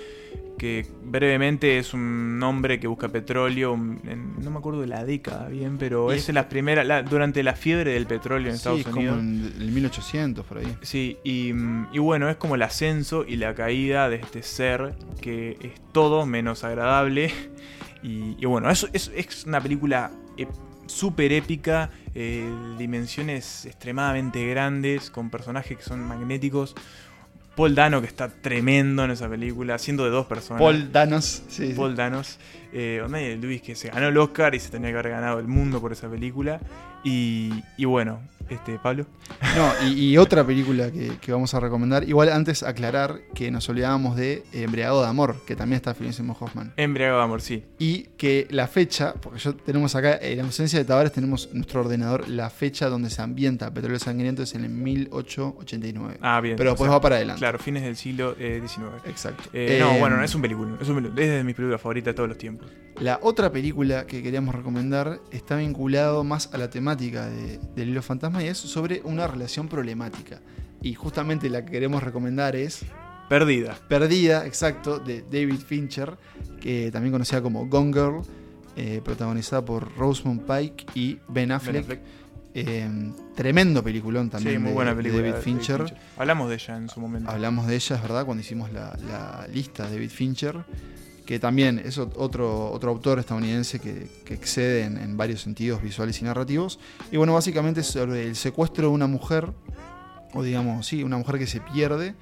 que 0.57 0.87
brevemente 1.05 1.79
es 1.79 1.95
un 1.95 2.41
hombre 2.43 2.81
que 2.81 2.89
busca 2.89 3.09
petróleo, 3.11 3.75
en- 3.75 4.35
no 4.43 4.51
me 4.51 4.59
acuerdo 4.59 4.81
de 4.81 4.89
la 4.89 5.05
década 5.05 5.49
bien, 5.49 5.77
pero 5.79 6.11
es 6.11 6.23
es- 6.23 6.29
en 6.31 6.35
las 6.35 6.47
primeras, 6.47 6.85
la- 6.87 7.03
durante 7.03 7.43
la 7.45 7.55
fiebre 7.55 7.93
del 7.93 8.07
petróleo 8.07 8.49
en 8.49 8.55
sí, 8.55 8.57
Estados 8.57 8.81
es 8.81 8.87
como 8.87 8.99
Unidos. 9.01 9.19
en 9.21 9.63
el 9.63 9.71
1800 9.71 10.45
por 10.47 10.59
ahí. 10.59 10.77
Sí, 10.83 11.19
y, 11.23 11.53
y 11.93 11.99
bueno, 12.01 12.29
es 12.29 12.37
como 12.37 12.55
el 12.57 12.63
ascenso 12.63 13.25
y 13.25 13.37
la 13.37 13.55
caída 13.55 14.09
de 14.09 14.17
este 14.17 14.43
ser 14.43 14.95
que 15.21 15.57
es 15.61 15.73
todo 15.93 16.27
menos 16.27 16.65
agradable. 16.65 17.31
Y, 18.01 18.37
y 18.39 18.47
bueno, 18.47 18.71
eso 18.71 18.87
es, 18.93 19.11
es 19.17 19.45
una 19.45 19.61
película 19.61 20.13
súper 20.89 21.33
épica, 21.33 21.91
eh, 22.15 22.51
dimensiones 22.77 23.67
extremadamente 23.67 24.45
grandes, 24.49 25.11
con 25.11 25.31
personajes 25.31 25.77
que 25.77 25.83
son 25.83 26.01
magnéticos. 26.01 26.75
Paul 27.59 27.75
Dano, 27.75 28.01
que 28.01 28.07
está 28.07 28.29
tremendo 28.29 29.05
en 29.05 29.11
esa 29.11 29.29
película, 29.29 29.75
haciendo 29.75 30.05
de 30.05 30.11
dos 30.11 30.27
personas. 30.27 30.61
Paul 30.63 30.93
Danos. 30.93 31.43
Sí. 31.49 31.75
Paul 31.77 31.97
Danos. 31.97 32.39
Eh, 32.73 33.05
Lewis 33.41 33.63
que 33.63 33.75
se 33.75 33.89
ganó 33.89 34.09
el 34.09 34.17
Oscar 34.17 34.55
y 34.55 34.61
se 34.61 34.69
tenía 34.69 34.91
que 34.91 34.99
haber 34.99 35.11
ganado 35.13 35.41
el 35.41 35.49
mundo 35.49 35.81
por 35.81 35.93
esa 35.93 36.09
película. 36.09 36.61
Y, 37.05 37.65
y 37.77 37.85
bueno, 37.85 38.21
este 38.51 38.79
Pablo. 38.79 39.07
No, 39.57 39.87
y, 39.87 40.13
y 40.13 40.19
otra 40.19 40.45
película 40.45 40.91
que, 40.91 41.19
que 41.21 41.33
vamos 41.33 41.53
a 41.55 41.61
recomendar. 41.61 42.09
Igual 42.09 42.31
antes 42.31 42.63
aclarar 42.63 43.21
que 43.35 43.51
nos 43.51 43.69
olvidábamos 43.69 44.17
de 44.17 44.45
Embriagado 44.53 45.03
de 45.03 45.09
Amor, 45.09 45.37
que 45.47 45.57
también 45.57 45.77
está 45.77 45.95
Seymour 45.95 46.37
Hoffman. 46.41 46.73
Embriagado 46.77 47.19
de 47.19 47.25
amor, 47.25 47.41
sí. 47.41 47.65
Y 47.79 48.05
que 48.17 48.47
la 48.51 48.67
fecha, 48.67 49.15
porque 49.15 49.39
yo 49.39 49.55
tenemos 49.55 49.95
acá, 49.95 50.19
en 50.21 50.41
ausencia 50.41 50.79
de 50.79 50.85
Tavares, 50.85 51.13
tenemos 51.13 51.49
en 51.51 51.59
nuestro 51.59 51.81
ordenador 51.81 52.29
la 52.29 52.51
fecha 52.51 52.89
donde 52.89 53.11
se 53.11 53.21
ambienta 53.23 53.73
Petróleo 53.73 53.99
Sangriento 53.99 54.43
es 54.43 54.55
en 54.55 54.65
el 54.65 54.71
1889. 54.71 56.19
Ah, 56.23 56.41
bien. 56.41 56.57
Pero 56.57 56.71
después 56.71 56.89
sea, 56.89 56.97
va 56.97 57.01
para 57.01 57.17
adelante. 57.17 57.41
Claro, 57.41 57.59
fines 57.59 57.83
del 57.83 57.97
siglo 57.97 58.35
eh, 58.39 58.63
XIX. 58.67 58.87
Exacto. 59.07 59.45
Eh, 59.53 59.79
no, 59.81 59.93
Eh, 59.95 60.01
bueno, 60.01 60.23
es 60.23 60.35
un 60.35 60.43
película. 60.43 60.77
Es, 60.81 60.89
un 60.89 60.97
película, 60.97 61.23
es 61.23 61.29
de 61.31 61.45
mis 61.45 61.55
películas 61.55 61.81
favoritas 61.81 62.13
de 62.13 62.15
todos 62.15 62.29
los 62.29 62.39
tiempos. 62.39 62.69
La 63.01 63.21
otra 63.23 63.53
película 63.53 64.07
que 64.07 64.23
queríamos 64.23 64.55
recomendar 64.55 65.21
está 65.31 65.57
vinculado 65.57 66.25
más 66.25 66.53
a 66.53 66.59
la 66.59 66.71
temática 66.71 66.88
de, 66.97 67.59
del 67.75 67.89
hilo 67.91 68.03
fantasma 68.03 68.43
y 68.43 68.49
es 68.49 68.59
sobre 68.59 69.01
una 69.05 69.27
relación 69.27 69.69
problemática. 69.69 70.41
Y 70.83 70.95
justamente 70.95 71.49
la 71.51 71.65
que 71.65 71.73
queremos 71.73 72.03
recomendar 72.03 72.55
es 72.57 72.83
Perdida. 73.29 73.77
Perdida, 73.89 74.47
exacto, 74.47 74.99
de 74.99 75.21
David 75.23 75.59
Fincher, 75.61 76.17
que 76.61 76.91
también 76.91 77.13
conocida 77.13 77.43
como 77.43 77.67
Gone 77.67 77.93
Girl, 77.93 78.23
eh, 78.77 79.03
protagonizada 79.05 79.63
por 79.65 79.95
Rosamund 79.97 80.43
Pike 80.47 80.87
y 80.95 81.19
Ben 81.29 81.53
Affleck. 81.53 81.75
Ben 81.87 81.99
Affleck. 81.99 82.01
Eh, 82.55 83.13
tremendo 83.37 83.85
peliculón 83.85 84.31
también 84.31 84.55
sí, 84.55 84.59
muy 84.59 84.69
de- 84.69 84.75
buena 84.75 84.91
de 84.93 84.97
película. 84.97 85.23
David 85.23 85.43
Fincher. 85.43 85.95
Hablamos 86.17 86.49
de 86.49 86.55
ella 86.55 86.77
en 86.79 86.89
su 86.89 87.01
momento. 87.01 87.31
Hablamos 87.31 87.67
de 87.67 87.77
ella, 87.77 87.97
es 87.97 88.03
verdad, 88.03 88.25
cuando 88.25 88.41
hicimos 88.41 88.73
la, 88.73 88.97
la 89.07 89.47
lista 89.53 89.85
de 89.87 89.91
David 89.97 90.11
Fincher, 90.11 90.65
que 91.29 91.39
también 91.39 91.79
es 91.79 91.99
ot- 91.99 92.15
otro, 92.17 92.71
otro 92.71 92.89
autor 92.91 93.19
estadounidense 93.19 93.81
que, 93.81 94.07
que 94.25 94.33
excede 94.33 94.85
en, 94.85 94.97
en 94.97 95.19
varios 95.19 95.43
sentidos 95.43 95.83
visuales 95.83 96.19
y 96.23 96.25
narrativos. 96.25 96.79
Y 97.13 97.19
bueno, 97.19 97.35
básicamente 97.35 97.83
es 97.83 97.87
sobre 97.89 98.25
el 98.27 98.35
secuestro 98.35 98.85
de 98.89 98.95
una 98.95 99.07
mujer, 99.07 99.51
o 100.33 100.43
digamos, 100.43 100.87
sí, 100.87 101.03
una 101.03 101.19
mujer 101.19 101.39
que 101.39 101.47
se 101.47 101.61
pierde. 101.61 102.15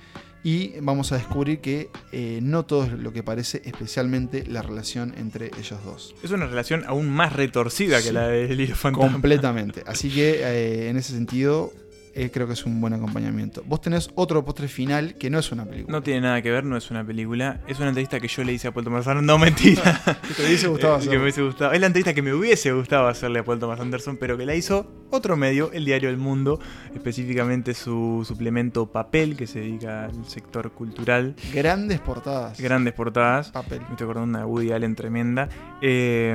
Y 0.42 0.72
vamos 0.80 1.12
a 1.12 1.18
descubrir 1.18 1.60
que 1.60 1.88
eh, 2.10 2.40
no 2.42 2.64
todo 2.64 2.82
es 2.84 2.92
lo 2.94 3.12
que 3.12 3.22
parece, 3.22 3.62
especialmente 3.64 4.44
la 4.44 4.62
relación 4.62 5.14
entre 5.16 5.52
ellos 5.56 5.78
dos. 5.84 6.14
Es 6.24 6.32
una 6.32 6.46
relación 6.46 6.82
aún 6.88 7.08
más 7.08 7.32
retorcida 7.32 8.00
Sí. 8.00 8.08
que 8.08 8.12
la 8.12 8.26
de 8.26 8.54
Lilo 8.56 8.74
Fantasma. 8.74 9.12
Completamente. 9.12 9.84
Así 9.86 10.10
que 10.10 10.40
eh, 10.42 10.88
en 10.88 10.96
ese 10.96 11.12
sentido, 11.12 11.72
eh, 12.16 12.30
creo 12.32 12.46
que 12.46 12.54
es 12.54 12.64
un 12.64 12.80
buen 12.80 12.92
acompañamiento. 12.94 13.62
Vos 13.66 13.80
tenés 13.80 14.08
otro 14.14 14.44
postre 14.44 14.68
final 14.68 15.14
que 15.14 15.30
no 15.30 15.38
es 15.38 15.52
una 15.52 15.64
película. 15.66 15.92
No 15.96 16.02
tiene 16.02 16.22
nada 16.22 16.40
que 16.42 16.50
ver, 16.50 16.64
no 16.64 16.76
es 16.76 16.90
una 16.90 17.04
película. 17.04 17.60
Es 17.68 17.78
una 17.78 17.88
entrevista 17.88 18.18
que 18.20 18.28
yo 18.28 18.42
le 18.42 18.52
hice 18.54 18.68
a 18.68 18.72
Paul 18.72 18.84
Thomas 18.84 19.06
Anderson. 19.06 19.26
No, 19.26 19.38
mentira. 19.38 20.00
Que 20.26 20.34
te 20.34 20.46
hubiese 20.46 20.66
gustado 20.68 20.94
Eh, 20.96 20.98
que 21.00 21.04
hacer. 21.06 21.16
me 21.18 21.22
hubiese 21.22 21.42
gustado. 21.42 21.72
Es 21.72 21.80
la 21.80 21.86
entrevista 21.86 22.14
que 22.14 22.22
me 22.22 22.32
hubiese 22.34 22.72
gustado 22.72 23.06
hacerle 23.08 23.40
a 23.40 23.44
Paul 23.44 23.58
Thomas 23.58 23.78
Anderson, 23.80 24.16
pero 24.16 24.36
que 24.36 24.46
la 24.46 24.54
hizo 24.54 24.90
otro 25.10 25.36
medio, 25.36 25.70
el 25.72 25.84
diario 25.84 26.08
El 26.08 26.16
Mundo, 26.16 26.58
específicamente 26.94 27.74
su 27.74 28.24
suplemento 28.26 28.86
Papel, 28.90 29.36
que 29.36 29.46
se 29.46 29.60
dedica 29.60 30.06
al 30.06 30.24
sector 30.26 30.72
cultural. 30.72 31.36
Grandes 31.54 32.00
portadas. 32.00 32.60
Grandes 32.60 32.94
portadas. 32.94 33.50
Papel. 33.50 33.80
Me 33.82 33.90
estoy 33.90 34.04
acordando 34.06 34.38
de 34.38 34.44
una 34.44 34.46
Woody 34.46 34.72
Allen 34.72 34.94
tremenda. 34.96 35.48
Eh, 35.82 36.34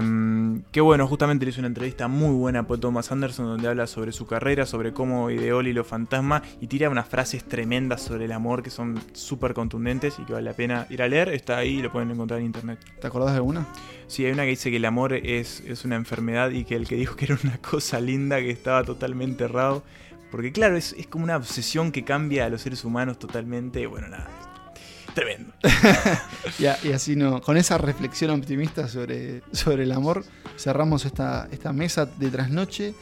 que 0.72 0.82
bueno, 0.82 1.08
justamente 1.08 1.46
le 1.46 1.50
hizo 1.52 1.60
una 1.60 1.68
entrevista 1.68 2.08
muy 2.08 2.34
buena 2.36 2.60
a 2.60 2.64
Paul 2.68 2.80
Thomas 2.80 3.12
Anderson 3.12 3.46
donde 3.48 3.68
habla 3.68 3.88
sobre 3.88 4.12
su 4.12 4.26
carrera, 4.28 4.66
sobre 4.66 4.94
cómo 4.94 5.30
ideó 5.30 5.62
Lilo 5.72 5.84
Fantasma 5.84 6.42
y 6.60 6.68
tira 6.68 6.90
unas 6.90 7.08
frases 7.08 7.44
tremendas 7.44 8.02
sobre 8.02 8.26
el 8.26 8.32
amor 8.32 8.64
que 8.64 8.70
son 8.70 9.02
súper 9.14 9.54
contundentes 9.54 10.20
y 10.20 10.24
que 10.24 10.34
vale 10.34 10.46
la 10.50 10.56
pena 10.56 10.88
ir 10.90 11.02
a 11.02 11.08
leer. 11.08 11.30
Está 11.30 11.58
ahí, 11.58 11.82
lo 11.82 11.92
pueden 11.92 12.12
encontrar 12.12 12.40
en 12.40 12.48
internet. 12.48 12.80
¿Te 13.00 13.08
acordás 13.08 13.32
de 13.32 13.38
alguna? 13.38 13.66
Sí, 14.08 14.26
hay 14.26 14.32
una 14.32 14.44
que 14.44 14.50
dice 14.50 14.70
que 14.70 14.78
el 14.78 14.86
amor 14.86 15.14
es, 15.14 15.62
es 15.62 15.86
una 15.86 15.96
enfermedad 15.96 16.52
y 16.52 16.66
que 16.66 16.76
el 16.76 16.88
que 16.88 16.96
dijo 16.96 17.16
que 17.16 17.26
era 17.26 17.38
una 17.44 17.58
cosa 17.58 18.00
linda 18.00 18.40
que 18.40 18.52
estaba 18.52 18.84
totalmente 18.84 19.46
errado. 19.46 19.84
Porque 20.30 20.52
claro, 20.52 20.78
es, 20.78 20.94
es 20.94 21.08
como 21.08 21.24
una 21.26 21.36
obsesión 21.36 21.92
que 21.92 22.04
cambia 22.04 22.46
a 22.46 22.50
los 22.50 22.62
seres 22.62 22.86
humanos 22.86 23.20
totalmente. 23.20 23.86
Bueno, 23.88 24.08
nada. 24.08 24.30
Tremendo. 25.14 25.54
Y, 26.60 26.88
y 26.88 26.92
así 26.92 27.16
no, 27.16 27.42
con 27.42 27.58
esa 27.58 27.78
reflexión 27.78 28.32
optimista 28.32 28.88
sobre, 28.88 29.42
sobre 29.52 29.84
el 29.84 29.92
amor, 29.92 30.24
cerramos 30.58 31.06
esta, 31.06 31.48
esta 31.52 31.72
mesa 31.72 32.06
de 32.06 32.30
trasnoche, 32.30 32.94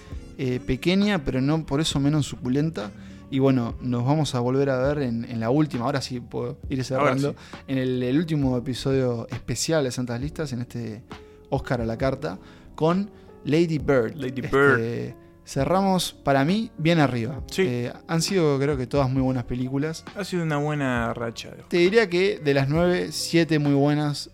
eh, 0.41 0.59
pequeña, 0.65 1.23
pero 1.25 1.41
no 1.41 1.65
por 1.65 1.81
eso 1.81 1.99
menos 1.99 2.25
suculenta. 2.25 2.91
Y 3.29 3.37
bueno, 3.39 3.75
nos 3.81 4.03
vamos 4.05 4.33
a 4.33 4.39
volver 4.39 4.69
a 4.71 4.79
ver 4.79 5.03
en, 5.03 5.23
en 5.25 5.39
la 5.39 5.49
última, 5.51 5.85
ahora 5.85 6.01
sí 6.01 6.19
puedo 6.19 6.57
ir 6.69 6.83
cerrando, 6.83 7.35
en 7.67 7.77
el, 7.77 8.01
el 8.01 8.17
último 8.17 8.57
episodio 8.57 9.27
especial 9.29 9.83
de 9.83 9.91
Santas 9.91 10.19
Listas, 10.19 10.51
en 10.53 10.61
este 10.61 11.03
Oscar 11.51 11.81
a 11.81 11.85
la 11.85 11.95
carta, 11.97 12.39
con 12.73 13.11
Lady 13.45 13.77
Bird. 13.77 14.15
Lady 14.15 14.41
Este, 14.41 14.57
Bird. 14.57 15.13
Cerramos, 15.45 16.13
para 16.13 16.45
mí, 16.45 16.71
bien 16.77 16.99
arriba. 16.99 17.41
Sí. 17.51 17.63
Eh, 17.67 17.93
han 18.07 18.21
sido, 18.21 18.57
creo 18.59 18.77
que, 18.77 18.85
todas 18.87 19.09
muy 19.09 19.21
buenas 19.21 19.43
películas. 19.45 20.05
Ha 20.15 20.23
sido 20.23 20.43
una 20.43 20.57
buena 20.57 21.11
racha. 21.13 21.51
Te 21.67 21.77
diría 21.77 22.07
que 22.09 22.39
de 22.39 22.53
las 22.53 22.69
nueve, 22.69 23.11
siete 23.11 23.57
muy 23.59 23.73
buenas, 23.73 24.29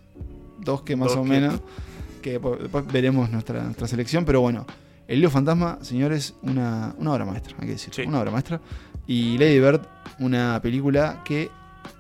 dos 0.59 0.81
que 0.83 0.95
más 0.95 1.09
Dos 1.09 1.17
o 1.17 1.23
que- 1.23 1.29
menos, 1.29 1.59
que 2.21 2.31
después 2.33 2.59
después 2.59 2.85
veremos 2.87 3.29
nuestra, 3.29 3.63
nuestra 3.63 3.87
selección, 3.87 4.25
pero 4.25 4.41
bueno, 4.41 4.65
El 5.07 5.19
Lío 5.19 5.29
Fantasma, 5.29 5.77
señores, 5.81 6.35
una, 6.41 6.95
una 6.97 7.13
obra 7.13 7.25
maestra, 7.25 7.55
hay 7.59 7.65
que 7.67 7.73
decir, 7.73 7.93
Sí. 7.93 8.01
una 8.03 8.19
obra 8.21 8.31
maestra. 8.31 8.59
Y 9.07 9.37
Lady 9.37 9.59
Bird, 9.59 9.81
una 10.19 10.59
película 10.61 11.21
que 11.23 11.49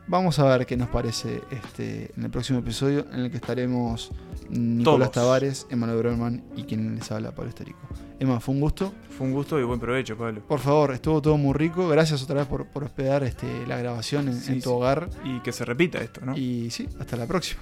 vamos 0.07 0.39
a 0.39 0.45
ver 0.45 0.65
qué 0.65 0.75
nos 0.75 0.89
parece 0.89 1.41
este, 1.51 2.11
en 2.17 2.23
el 2.23 2.31
próximo 2.31 2.59
episodio, 2.59 3.05
en 3.13 3.19
el 3.21 3.29
que 3.31 3.37
estaremos 3.37 4.11
Nicolás 4.49 5.11
Todos. 5.11 5.11
Tavares, 5.11 5.67
Emanuel 5.69 6.01
Berman 6.03 6.43
y 6.55 6.63
quien 6.63 6.95
les 6.95 7.11
habla, 7.11 7.31
Pablo 7.31 7.49
Esterico. 7.49 7.79
Emma, 8.19 8.39
fue 8.39 8.55
un 8.55 8.61
gusto. 8.61 8.93
Fue 9.17 9.27
un 9.27 9.33
gusto 9.33 9.59
y 9.59 9.63
buen 9.63 9.79
provecho, 9.79 10.17
Pablo. 10.17 10.41
Por 10.47 10.59
favor, 10.59 10.91
estuvo 10.93 11.21
todo 11.21 11.37
muy 11.37 11.53
rico. 11.53 11.87
Gracias 11.89 12.23
otra 12.23 12.35
vez 12.37 12.47
por, 12.47 12.65
por 12.67 12.83
hospedar 12.85 13.23
este, 13.23 13.67
la 13.67 13.77
grabación 13.77 14.27
en, 14.29 14.39
Sí, 14.39 14.53
en 14.53 14.61
tu 14.61 14.69
sí. 14.69 14.75
hogar. 14.75 15.09
Y 15.23 15.39
que 15.41 15.51
se 15.51 15.63
repita 15.65 15.99
esto, 15.99 16.21
¿no? 16.25 16.35
Y 16.37 16.69
sí, 16.71 16.87
hasta 16.99 17.17
la 17.17 17.27
próxima. 17.27 17.61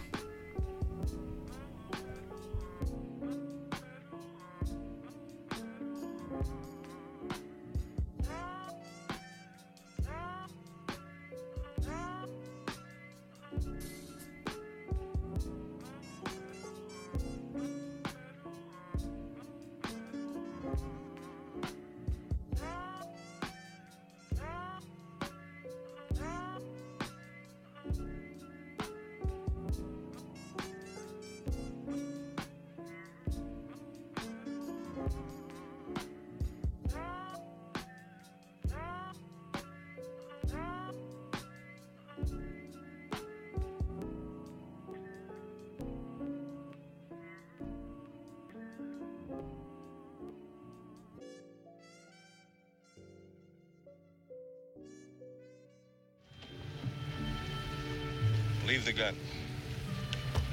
Leave 58.73 58.85
the 58.85 58.93
gun. 58.93 59.13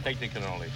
Take 0.04 0.20
the 0.20 0.28
cannoli. 0.28 0.68